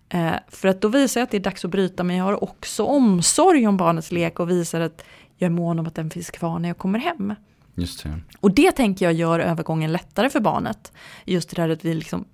Eh, 0.10 0.34
för 0.48 0.68
att 0.68 0.82
då 0.82 0.88
visar 0.88 1.22
jag 1.22 1.26
att 1.26 1.32
det 1.32 1.38
är 1.38 1.42
dags 1.42 1.66
att 1.66 1.72
bryta, 1.72 2.04
men 2.04 2.16
jag 2.16 2.26
har 2.26 2.44
också 2.44 2.84
omsorg 2.84 3.68
om 3.68 3.78
barnets 3.78 4.12
lek 4.12 4.40
och 4.40 4.50
visar 4.50 4.82
att 4.82 5.04
jag 5.36 5.46
är 5.46 5.52
mån 5.52 5.80
om 5.80 5.88
att 5.88 5.96
den 5.96 6.10
finns 6.10 6.30
kvar 6.30 6.60
när 6.60 6.70
jag 6.70 6.78
kommer 6.78 7.00
hem. 7.00 7.36
Just 7.76 8.04
det. 8.04 8.20
Och 8.40 8.52
det 8.52 8.72
tänker 8.72 9.06
jag 9.06 9.14
gör 9.14 9.40
övergången 9.40 9.92
lättare 9.92 10.30
för 10.30 10.40
barnet. 10.40 10.92
Just 11.26 11.50
det 11.50 11.62
där 11.62 11.70
att 11.70 11.86
vi 11.86 11.94
liksom 11.94 12.26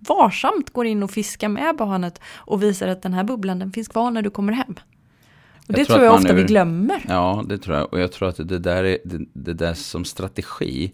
varsamt 0.00 0.70
går 0.70 0.86
in 0.86 1.02
och 1.02 1.10
fiskar 1.10 1.48
med 1.48 1.76
barnet 1.76 2.20
och 2.36 2.62
visar 2.62 2.88
att 2.88 3.02
den 3.02 3.14
här 3.14 3.24
bubblan 3.24 3.58
den 3.58 3.72
finns 3.72 3.88
kvar 3.88 4.10
när 4.10 4.22
du 4.22 4.30
kommer 4.30 4.52
hem. 4.52 4.74
Och 4.76 5.74
Jag 5.74 5.76
det 5.76 5.84
tror 5.84 5.94
tror 5.96 6.04
jag 6.06 6.14
ofta 6.14 6.32
vi 6.32 6.42
ur- 6.42 6.46
glömmer. 6.46 7.04
Ja, 7.08 7.44
det 7.48 7.58
tror 7.58 7.76
jag. 7.76 7.92
Och 7.92 8.00
jag 8.00 8.12
tror 8.12 8.28
att 8.28 8.36
det 8.48 8.58
där, 8.58 8.84
är, 8.84 8.98
det, 9.04 9.24
det 9.32 9.52
där 9.52 9.74
som 9.74 10.04
strategi 10.04 10.92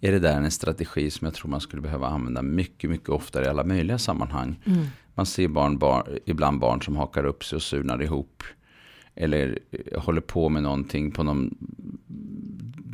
är 0.00 0.12
det 0.12 0.18
där 0.18 0.36
en 0.36 0.50
strategi 0.50 1.10
som 1.10 1.24
jag 1.24 1.34
tror 1.34 1.50
man 1.50 1.60
skulle 1.60 1.82
behöva 1.82 2.06
använda 2.08 2.42
mycket, 2.42 2.90
mycket 2.90 3.08
oftare 3.08 3.44
i 3.44 3.48
alla 3.48 3.64
möjliga 3.64 3.98
sammanhang. 3.98 4.60
Mm. 4.66 4.86
Man 5.14 5.26
ser 5.26 5.48
barn, 5.48 5.78
barn, 5.78 6.18
ibland 6.24 6.58
barn 6.60 6.82
som 6.82 6.96
hakar 6.96 7.24
upp 7.26 7.44
sig 7.44 7.56
och 7.56 7.62
surnar 7.62 8.02
ihop. 8.02 8.42
Eller 9.14 9.58
eh, 9.70 10.02
håller 10.02 10.20
på 10.20 10.48
med 10.48 10.62
någonting 10.62 11.10
på 11.10 11.22
någon... 11.22 11.54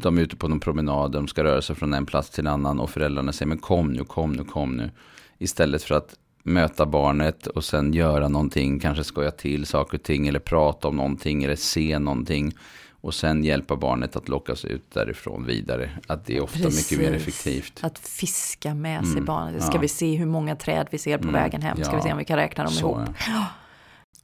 De 0.03 0.19
är 0.19 0.23
ute 0.23 0.37
på 0.37 0.49
någon 0.49 0.61
promenad, 0.61 1.13
de 1.13 1.29
ska 1.29 1.45
röra 1.45 1.63
sig 1.63 1.77
från 1.77 1.95
en 1.95 2.07
plats 2.07 2.31
till 2.31 2.47
en 2.47 2.53
annan 2.53 2.81
och 2.81 2.91
föräldrarna 2.91 3.33
säger 3.33 3.49
men 3.49 3.59
kom 3.59 3.93
nu, 3.93 4.05
kom 4.05 4.33
nu, 4.33 4.45
kom 4.45 4.77
nu. 4.77 4.91
Istället 5.39 5.83
för 5.83 5.95
att 5.95 6.15
möta 6.43 6.87
barnet 6.87 7.47
och 7.47 7.65
sen 7.65 7.93
göra 7.93 8.29
någonting, 8.29 8.81
kanske 8.81 9.05
skoja 9.05 9.31
till 9.31 9.67
saker 9.67 9.99
och 9.99 10.03
ting 10.03 10.29
eller 10.29 10.39
prata 10.41 10.89
om 10.89 10.97
någonting 10.97 11.45
eller 11.45 11.57
se 11.57 11.99
någonting. 11.99 12.55
Och 13.03 13.15
sen 13.15 13.45
hjälpa 13.45 13.77
barnet 13.77 14.17
att 14.17 14.29
lockas 14.29 14.65
ut 14.65 14.91
därifrån 14.95 15.45
vidare. 15.47 15.91
Att 16.07 16.27
det 16.27 16.37
är 16.37 16.41
ofta 16.43 16.59
mycket 16.69 16.99
mer 16.99 17.13
Precis. 17.13 17.29
effektivt. 17.29 17.81
Att 17.85 17.99
fiska 17.99 18.75
med 18.75 19.03
sig 19.05 19.13
Mm, 19.13 19.25
barnet. 19.25 19.63
Ska 19.63 19.75
ja. 19.75 19.81
vi 19.81 19.89
se 19.89 20.17
hur 20.17 20.27
många 20.27 20.57
träd 20.57 20.87
vi 20.91 20.99
ser 20.99 21.19
på 21.19 21.23
Mm, 21.29 21.35
vägen 21.35 21.63
hem? 21.63 21.77
Ska 21.77 21.93
ja. 21.93 21.97
vi 21.97 22.03
se 22.03 22.13
om 22.13 22.19
vi 22.19 22.25
kan 22.25 22.37
räkna 22.37 22.65
dem 22.65 22.73
Så, 22.73 22.81
ihop? 22.81 23.09
ja. 23.29 23.47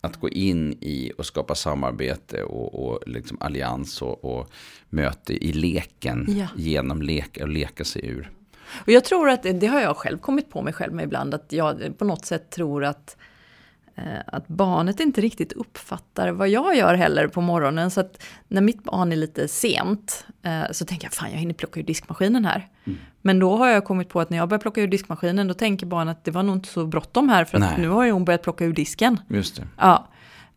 Att 0.07 0.21
gå 0.21 0.29
in 0.29 0.73
i 0.73 1.12
och 1.19 1.27
skapa 1.27 1.55
samarbete 1.55 2.42
och, 2.42 2.87
och 2.87 3.09
liksom 3.09 3.37
allians 3.40 4.03
och, 4.03 4.25
och 4.25 4.51
möte 4.88 5.45
i 5.45 5.53
leken. 5.53 6.27
Ja. 6.29 6.47
Genom 6.57 7.03
leka 7.03 7.42
och 7.42 7.49
leka 7.49 7.85
sig 7.85 8.07
ur. 8.07 8.31
Och 8.75 8.92
jag 8.92 9.05
tror 9.05 9.31
att 9.31 9.42
det, 9.42 9.66
har 9.66 9.81
jag 9.81 9.97
själv 9.97 10.19
kommit 10.19 10.51
på 10.51 10.62
mig 10.62 10.73
själv 10.73 10.92
med 10.92 11.05
ibland. 11.05 11.35
Att 11.35 11.53
jag 11.53 11.99
på 11.99 12.05
något 12.05 12.25
sätt 12.25 12.51
tror 12.51 12.85
att, 12.85 13.16
att 14.27 14.49
barnet 14.49 15.01
inte 15.01 15.21
riktigt 15.21 15.53
uppfattar 15.53 16.29
vad 16.31 16.49
jag 16.49 16.77
gör 16.77 16.95
heller 16.95 17.29
på 17.29 17.41
morgonen. 17.41 17.91
Så 17.91 18.01
att 18.01 18.23
när 18.49 18.61
mitt 18.61 18.83
barn 18.83 19.13
är 19.13 19.17
lite 19.17 19.49
sent 19.49 20.27
eh, 20.43 20.63
så 20.73 20.85
tänker 20.85 21.07
jag 21.07 21.13
fan 21.13 21.31
jag 21.33 21.39
hinner 21.39 21.55
plocka 21.55 21.81
ur 21.81 21.85
diskmaskinen 21.85 22.45
här. 22.45 22.69
Mm. 22.85 22.99
Men 23.23 23.39
då 23.39 23.57
har 23.57 23.69
jag 23.69 23.85
kommit 23.85 24.09
på 24.09 24.21
att 24.21 24.31
när 24.31 24.39
jag 24.39 24.49
börjar 24.49 24.61
plocka 24.61 24.81
ur 24.81 24.89
diskmaskinen 24.89 25.49
då 25.49 25.55
tänker 25.55 25.87
barnet 25.87 26.19
att 26.19 26.25
det 26.25 26.31
var 26.31 26.43
nog 26.43 26.57
inte 26.57 26.69
så 26.69 26.87
bråttom 26.87 27.29
här 27.29 27.45
för 27.45 27.59
att 27.59 27.79
nu 27.79 27.89
har 27.89 28.05
ju 28.05 28.11
hon 28.11 28.25
börjat 28.25 28.43
plocka 28.43 28.65
ur 28.65 28.73
disken. 28.73 29.21
Just 29.29 29.57
det. 29.57 29.69
Ja. 29.79 30.09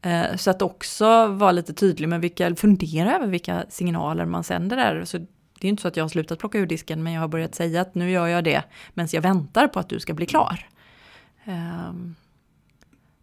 Eh, 0.01 0.35
Så 0.35 0.51
att 0.51 0.61
också 0.61 1.27
vara 1.27 1.51
lite 1.51 1.73
tydlig 1.73 2.09
med 2.09 2.21
vilka, 2.21 2.55
fundera 2.55 3.15
över 3.15 3.27
vilka 3.27 3.65
signaler 3.69 4.25
man 4.25 4.43
sänder 4.43 4.77
där. 4.77 5.05
Så 5.05 5.17
det 5.59 5.67
är 5.67 5.69
inte 5.69 5.81
så 5.81 5.87
att 5.87 5.97
jag 5.97 6.03
har 6.03 6.09
slutat 6.09 6.39
plocka 6.39 6.57
ur 6.57 6.65
disken, 6.65 7.03
men 7.03 7.13
jag 7.13 7.21
har 7.21 7.27
börjat 7.27 7.55
säga 7.55 7.81
att 7.81 7.95
nu 7.95 8.11
gör 8.11 8.27
jag 8.27 8.43
det, 8.43 8.63
medan 8.93 9.09
jag 9.11 9.21
väntar 9.21 9.67
på 9.67 9.79
att 9.79 9.89
du 9.89 9.99
ska 9.99 10.13
bli 10.13 10.25
klar. 10.25 10.67
Ehm. 11.45 12.15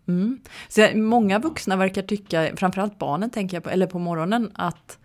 Mm. 0.09 0.41
Så 0.69 0.89
många 0.95 1.39
vuxna 1.39 1.77
verkar 1.77 2.03
tycka, 2.03 2.51
framförallt 2.57 2.99
barnen 2.99 3.31
tänker 3.31 3.57
jag 3.57 3.65
på, 3.65 3.71
eller 3.71 3.87
på 3.87 3.99
morgonen, 3.99 4.51
att 4.55 4.99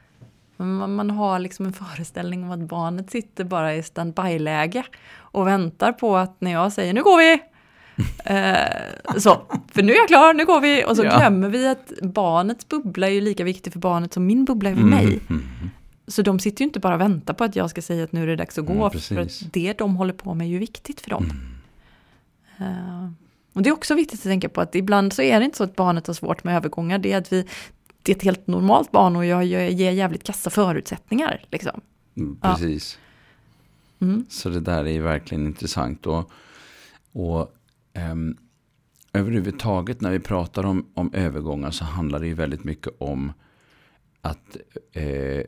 man, 0.58 1.10
har 1.10 1.40
liksom 1.40 1.66
en 1.66 1.74
föreställning 1.96 2.44
om 2.44 2.52
att 2.52 2.70
barnet 2.70 3.12
sitter 3.12 3.44
bara 3.44 3.76
i 3.76 3.84
standby-läge 3.84 4.84
och 5.18 5.48
väntar 5.48 5.92
på 5.92 6.18
att 6.18 6.42
när 6.42 6.52
jag 6.52 6.74
säger 6.74 6.94
nu 6.94 7.04
går 7.04 7.18
vi, 7.18 7.42
Eh, 8.26 9.18
så, 9.18 9.42
för 9.72 9.84
nu 9.84 9.92
är 9.92 9.98
jag 9.98 10.08
klar, 10.08 10.34
nu 10.34 10.46
går 10.46 10.62
vi. 10.62 10.86
Och 10.86 10.96
så 10.96 11.04
Ja. 11.04 11.18
glömmer 11.18 11.50
vi 11.50 11.68
att 11.68 11.92
barnets 12.02 12.68
bubbla 12.68 13.08
är 13.08 13.12
ju 13.12 13.22
lika 13.22 13.44
viktig 13.44 13.74
för 13.74 13.80
barnet 13.80 14.14
som 14.14 14.26
min 14.26 14.46
bubbla 14.46 14.70
är 14.70 14.76
för 14.76 14.84
mig. 14.84 15.20
Mm. 15.30 15.44
Så 16.08 16.22
de 16.22 16.40
sitter 16.40 16.62
ju 16.62 16.68
inte 16.68 16.80
bara 16.80 16.96
och 16.96 17.02
väntar 17.02 17.34
på 17.34 17.44
att 17.44 17.56
jag 17.56 17.70
ska 17.70 17.82
säga 17.82 18.04
att 18.04 18.12
nu 18.12 18.24
är 18.24 18.28
det 18.28 18.36
dags 18.36 18.58
att 18.58 18.66
gå. 18.66 18.74
Mm, 18.74 18.90
för 19.00 19.22
att 19.22 19.54
det 19.54 19.78
de 19.78 19.96
håller 19.96 20.14
på 20.14 20.34
med 20.34 20.48
är 20.48 20.52
ju 20.52 20.58
viktigt 20.58 21.02
för 21.02 21.10
dem. 21.10 21.32
Mm. 22.58 22.72
Eh, 22.72 23.10
och 23.54 23.62
det 23.62 23.70
är 23.70 23.74
också 23.74 23.96
viktigt 23.96 24.20
att 24.20 24.24
tänka 24.24 24.50
på 24.50 24.62
att 24.62 24.76
ibland 24.76 25.14
så 25.14 25.22
är 25.22 25.40
det 25.40 25.46
inte 25.46 25.58
så 25.58 25.64
att 25.64 25.76
barnet 25.76 26.08
har 26.08 26.14
svårt 26.14 26.44
med 26.44 26.56
övergångar. 26.56 27.00
Det 27.00 27.12
är 27.12 27.18
att 27.18 27.34
vi, 27.34 27.46
det 28.04 28.12
är 28.12 28.16
ett 28.16 28.24
helt 28.24 28.48
normalt 28.48 28.92
barn 28.92 29.16
och 29.16 29.26
jag, 29.26 29.46
ger 29.46 29.92
jävligt 29.92 30.24
kassa 30.24 30.50
förutsättningar. 30.50 31.46
Liksom. 31.52 31.82
Mm, 32.18 32.38
Ja. 32.42 32.54
Precis. 32.54 33.00
Mm. 34.00 34.26
Så 34.30 34.50
det 34.50 34.60
där 34.60 34.86
är 34.86 34.92
ju 34.92 35.02
verkligen 35.02 35.46
intressant. 35.46 36.08
Och, 36.08 36.32
och 37.12 37.56
ehm, 37.94 38.38
överhuvudtaget 39.14 40.02
när 40.02 40.12
vi 40.12 40.20
pratar 40.20 40.66
om, 40.66 40.86
om 40.94 41.14
övergångar 41.14 41.72
så 41.72 41.86
handlar 41.86 42.20
det 42.20 42.28
ju 42.28 42.34
väldigt 42.34 42.64
mycket 42.64 42.94
om 42.98 43.34
att 44.22 44.58
eh, 44.94 45.44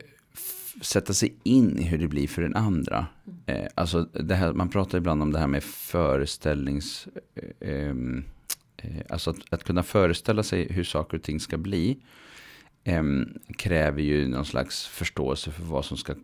sätta 0.80 1.12
sig 1.12 1.36
in 1.42 1.78
i 1.78 1.82
hur 1.82 1.98
det 1.98 2.08
blir 2.08 2.28
för 2.28 2.42
den 2.42 2.56
andra. 2.56 3.06
Eh, 3.46 3.66
alltså 3.74 4.02
det 4.02 4.34
här, 4.34 4.52
man 4.52 4.68
pratar 4.68 4.98
ibland 4.98 5.22
om 5.22 5.32
det 5.32 5.38
här 5.38 5.46
med 5.46 5.64
föreställnings... 5.64 7.08
Eh, 7.34 7.88
ehm, 7.88 8.24
eh, 8.76 9.00
alltså 9.08 9.30
att, 9.30 9.36
att 9.50 9.64
kunna 9.64 9.82
föreställa 9.82 10.42
sig 10.42 10.72
hur 10.72 10.84
saker 10.84 11.16
och 11.16 11.22
ting 11.22 11.40
ska 11.40 11.56
bli 11.56 11.98
ehm, 12.84 13.38
kräver 13.56 14.02
ju 14.02 14.28
någon 14.28 14.44
slags 14.44 14.86
förståelse 14.86 15.50
för 15.50 15.62
vad 15.62 15.84
som 15.84 15.96
ska 15.96 16.14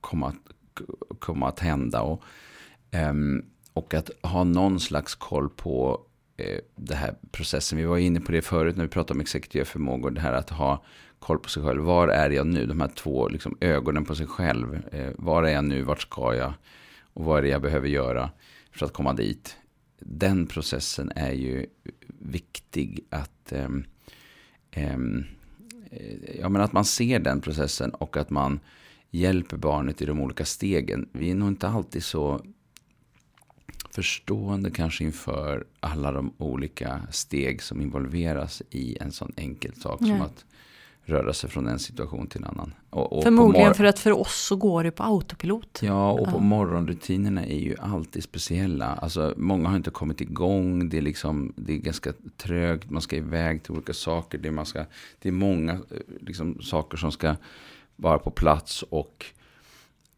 komma, 0.00 0.34
komma 1.18 1.48
att 1.48 1.60
hända. 1.60 2.02
Och, 2.02 2.22
ehm, 2.90 3.44
och 3.72 3.94
att 3.94 4.10
ha 4.22 4.44
någon 4.44 4.80
slags 4.80 5.14
koll 5.14 5.48
på 5.48 6.00
eh, 6.36 6.58
det 6.76 6.94
här 6.94 7.14
processen. 7.30 7.78
Vi 7.78 7.84
var 7.84 7.98
inne 7.98 8.20
på 8.20 8.32
det 8.32 8.42
förut 8.42 8.76
när 8.76 8.84
vi 8.84 8.90
pratade 8.90 9.16
om 9.16 9.20
exekutiva 9.20 9.64
förmågor. 9.64 10.10
Det 10.10 10.20
här 10.20 10.32
att 10.32 10.50
ha 10.50 10.84
koll 11.18 11.38
på 11.38 11.48
sig 11.48 11.62
själv. 11.62 11.82
Var 11.82 12.08
är 12.08 12.30
jag 12.30 12.46
nu? 12.46 12.66
De 12.66 12.80
här 12.80 12.88
två 12.88 13.28
liksom, 13.28 13.56
ögonen 13.60 14.04
på 14.04 14.14
sig 14.14 14.26
själv. 14.26 14.82
Eh, 14.92 15.10
var 15.16 15.42
är 15.42 15.52
jag 15.52 15.64
nu? 15.64 15.82
Vart 15.82 16.02
ska 16.02 16.34
jag? 16.34 16.52
Och 17.02 17.24
vad 17.24 17.38
är 17.38 17.42
det 17.42 17.48
jag 17.48 17.62
behöver 17.62 17.88
göra 17.88 18.30
för 18.72 18.86
att 18.86 18.92
komma 18.92 19.12
dit? 19.12 19.56
Den 20.00 20.46
processen 20.46 21.12
är 21.16 21.32
ju 21.32 21.66
viktig 22.18 23.04
att, 23.10 23.52
ehm, 23.52 23.84
eh, 24.70 24.98
ja, 26.40 26.48
men 26.48 26.62
att 26.62 26.72
man 26.72 26.84
ser 26.84 27.18
den 27.18 27.40
processen 27.40 27.90
och 27.90 28.16
att 28.16 28.30
man 28.30 28.60
hjälper 29.10 29.56
barnet 29.56 30.02
i 30.02 30.06
de 30.06 30.20
olika 30.20 30.44
stegen. 30.44 31.08
Vi 31.12 31.30
är 31.30 31.34
nog 31.34 31.48
inte 31.48 31.68
alltid 31.68 32.04
så 32.04 32.40
förstående 33.90 34.70
kanske 34.70 35.04
inför 35.04 35.66
alla 35.80 36.12
de 36.12 36.34
olika 36.38 37.02
steg 37.10 37.62
som 37.62 37.80
involveras 37.80 38.62
i 38.70 38.98
en 39.00 39.12
sån 39.12 39.32
enkel 39.36 39.74
sak 39.74 40.00
Nej. 40.00 40.10
som 40.10 40.20
att 40.20 40.44
röra 41.08 41.32
sig 41.32 41.50
från 41.50 41.68
en 41.68 41.78
situation 41.78 42.26
till 42.26 42.40
en 42.40 42.48
annan. 42.48 42.74
Och, 42.90 43.12
och 43.12 43.22
Förmodligen 43.22 43.74
för 43.74 43.84
att 43.84 43.98
för 43.98 44.12
oss 44.12 44.46
så 44.46 44.56
går 44.56 44.84
det 44.84 44.90
på 44.90 45.02
autopilot. 45.02 45.78
Ja, 45.82 46.12
och 46.12 46.26
på 46.26 46.36
Ja. 46.36 46.40
morgonrutinerna 46.40 47.46
är 47.46 47.58
ju 47.58 47.76
alltid 47.80 48.22
speciella. 48.24 48.86
Alltså, 48.86 49.34
många 49.36 49.68
har 49.68 49.76
inte 49.76 49.90
kommit 49.90 50.20
igång. 50.20 50.88
Det 50.88 50.98
är, 50.98 51.02
liksom, 51.02 51.52
det 51.56 51.72
är 51.72 51.76
ganska 51.76 52.12
trögt. 52.36 52.90
Man 52.90 53.02
ska 53.02 53.16
iväg 53.16 53.62
till 53.62 53.72
olika 53.72 53.92
saker. 53.92 54.38
Det 54.38 54.48
är, 54.48 54.52
man 54.52 54.66
ska, 54.66 54.84
det 55.22 55.28
är 55.28 55.32
många 55.32 55.72
eh, 55.72 55.78
liksom, 56.20 56.60
saker 56.62 56.96
som 56.96 57.12
ska 57.12 57.34
vara 57.96 58.18
på 58.18 58.30
plats. 58.30 58.82
Och, 58.82 59.26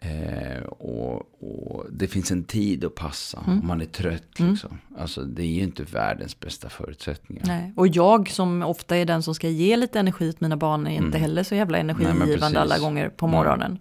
eh, 0.00 0.62
och, 0.62 1.16
och 1.42 1.86
det 1.90 2.06
finns 2.08 2.30
en 2.30 2.44
tid 2.44 2.84
att 2.84 2.94
passa. 2.94 3.38
Mm. 3.46 3.60
Om 3.60 3.66
man 3.66 3.80
är 3.80 3.84
trött. 3.86 4.38
Mm. 4.38 4.52
Liksom. 4.52 4.78
Alltså, 4.98 5.20
det 5.22 5.42
är 5.42 5.46
ju 5.46 5.62
inte 5.62 5.82
världens 5.82 6.40
bästa 6.40 6.68
förutsättningar. 6.68 7.44
Nej. 7.46 7.72
Och 7.76 7.88
jag 7.88 8.28
som 8.30 8.62
ofta 8.62 8.96
är 8.96 9.04
den 9.04 9.22
som 9.22 9.34
ska 9.34 9.48
ge 9.48 9.76
lite 9.76 10.00
energi 10.00 10.32
till 10.32 10.42
mina 10.42 10.56
barn 10.56 10.86
är 10.86 10.90
inte 10.90 11.06
Mm. 11.06 11.20
heller 11.20 11.42
så 11.42 11.54
jävla 11.54 11.78
energigivande 11.78 12.60
alla 12.60 12.78
gånger 12.78 13.08
på 13.08 13.26
morgonen. 13.26 13.78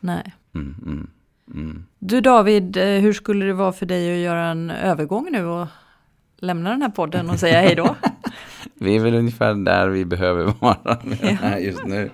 Nej. 0.00 0.32
Mm, 0.54 0.74
mm, 0.82 1.10
mm. 1.54 1.84
Du 1.98 2.20
David, 2.20 2.76
eh, 2.76 2.84
hur 2.84 3.12
skulle 3.12 3.44
det 3.46 3.52
vara 3.52 3.72
för 3.72 3.86
dig 3.86 4.12
att 4.14 4.24
göra 4.24 4.46
en 4.46 4.70
övergång 4.70 5.28
nu 5.32 5.44
och 5.44 5.66
lämna 6.38 6.70
den 6.70 6.82
här 6.82 6.88
podden 6.88 7.30
och 7.30 7.38
säga 7.40 7.60
hej 7.60 7.74
då? 7.74 7.96
Vi 8.74 8.96
är 8.96 9.00
väl 9.00 9.14
ungefär 9.14 9.54
där 9.54 9.88
vi 9.88 10.04
behöver 10.04 10.52
vara 10.60 11.58
just 11.60 11.84
nu. 11.86 12.10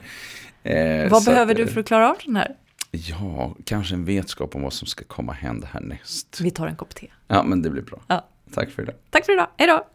Eh, 0.63 1.11
Vad 1.11 1.25
behöver 1.25 1.53
att, 1.53 1.57
du 1.57 1.67
för 1.67 1.81
att 1.81 1.87
klara 1.87 2.11
av 2.11 2.17
den 2.25 2.37
här? 2.37 2.57
Ja, 2.97 3.55
kanske 3.65 3.95
en 3.95 4.05
vetskap 4.05 4.55
om 4.55 4.63
vad 4.63 4.73
som 4.73 4.87
ska 4.87 5.05
komma 5.05 5.33
hända 5.33 5.67
härnäst. 5.67 6.41
Vi 6.41 6.51
tar 6.51 6.67
en 6.67 6.77
kopp 6.77 6.95
te. 6.95 7.07
Ja, 7.29 7.43
men 7.43 7.63
det 7.63 7.71
blir 7.71 7.83
bra. 7.83 8.01
Ja. 8.09 8.29
Tack 8.55 8.71
för 8.71 8.83
idag. 8.83 8.95
Tack 9.11 9.27
för 9.27 9.33
idag, 9.33 9.49
hej 9.57 9.69
då! 9.69 9.87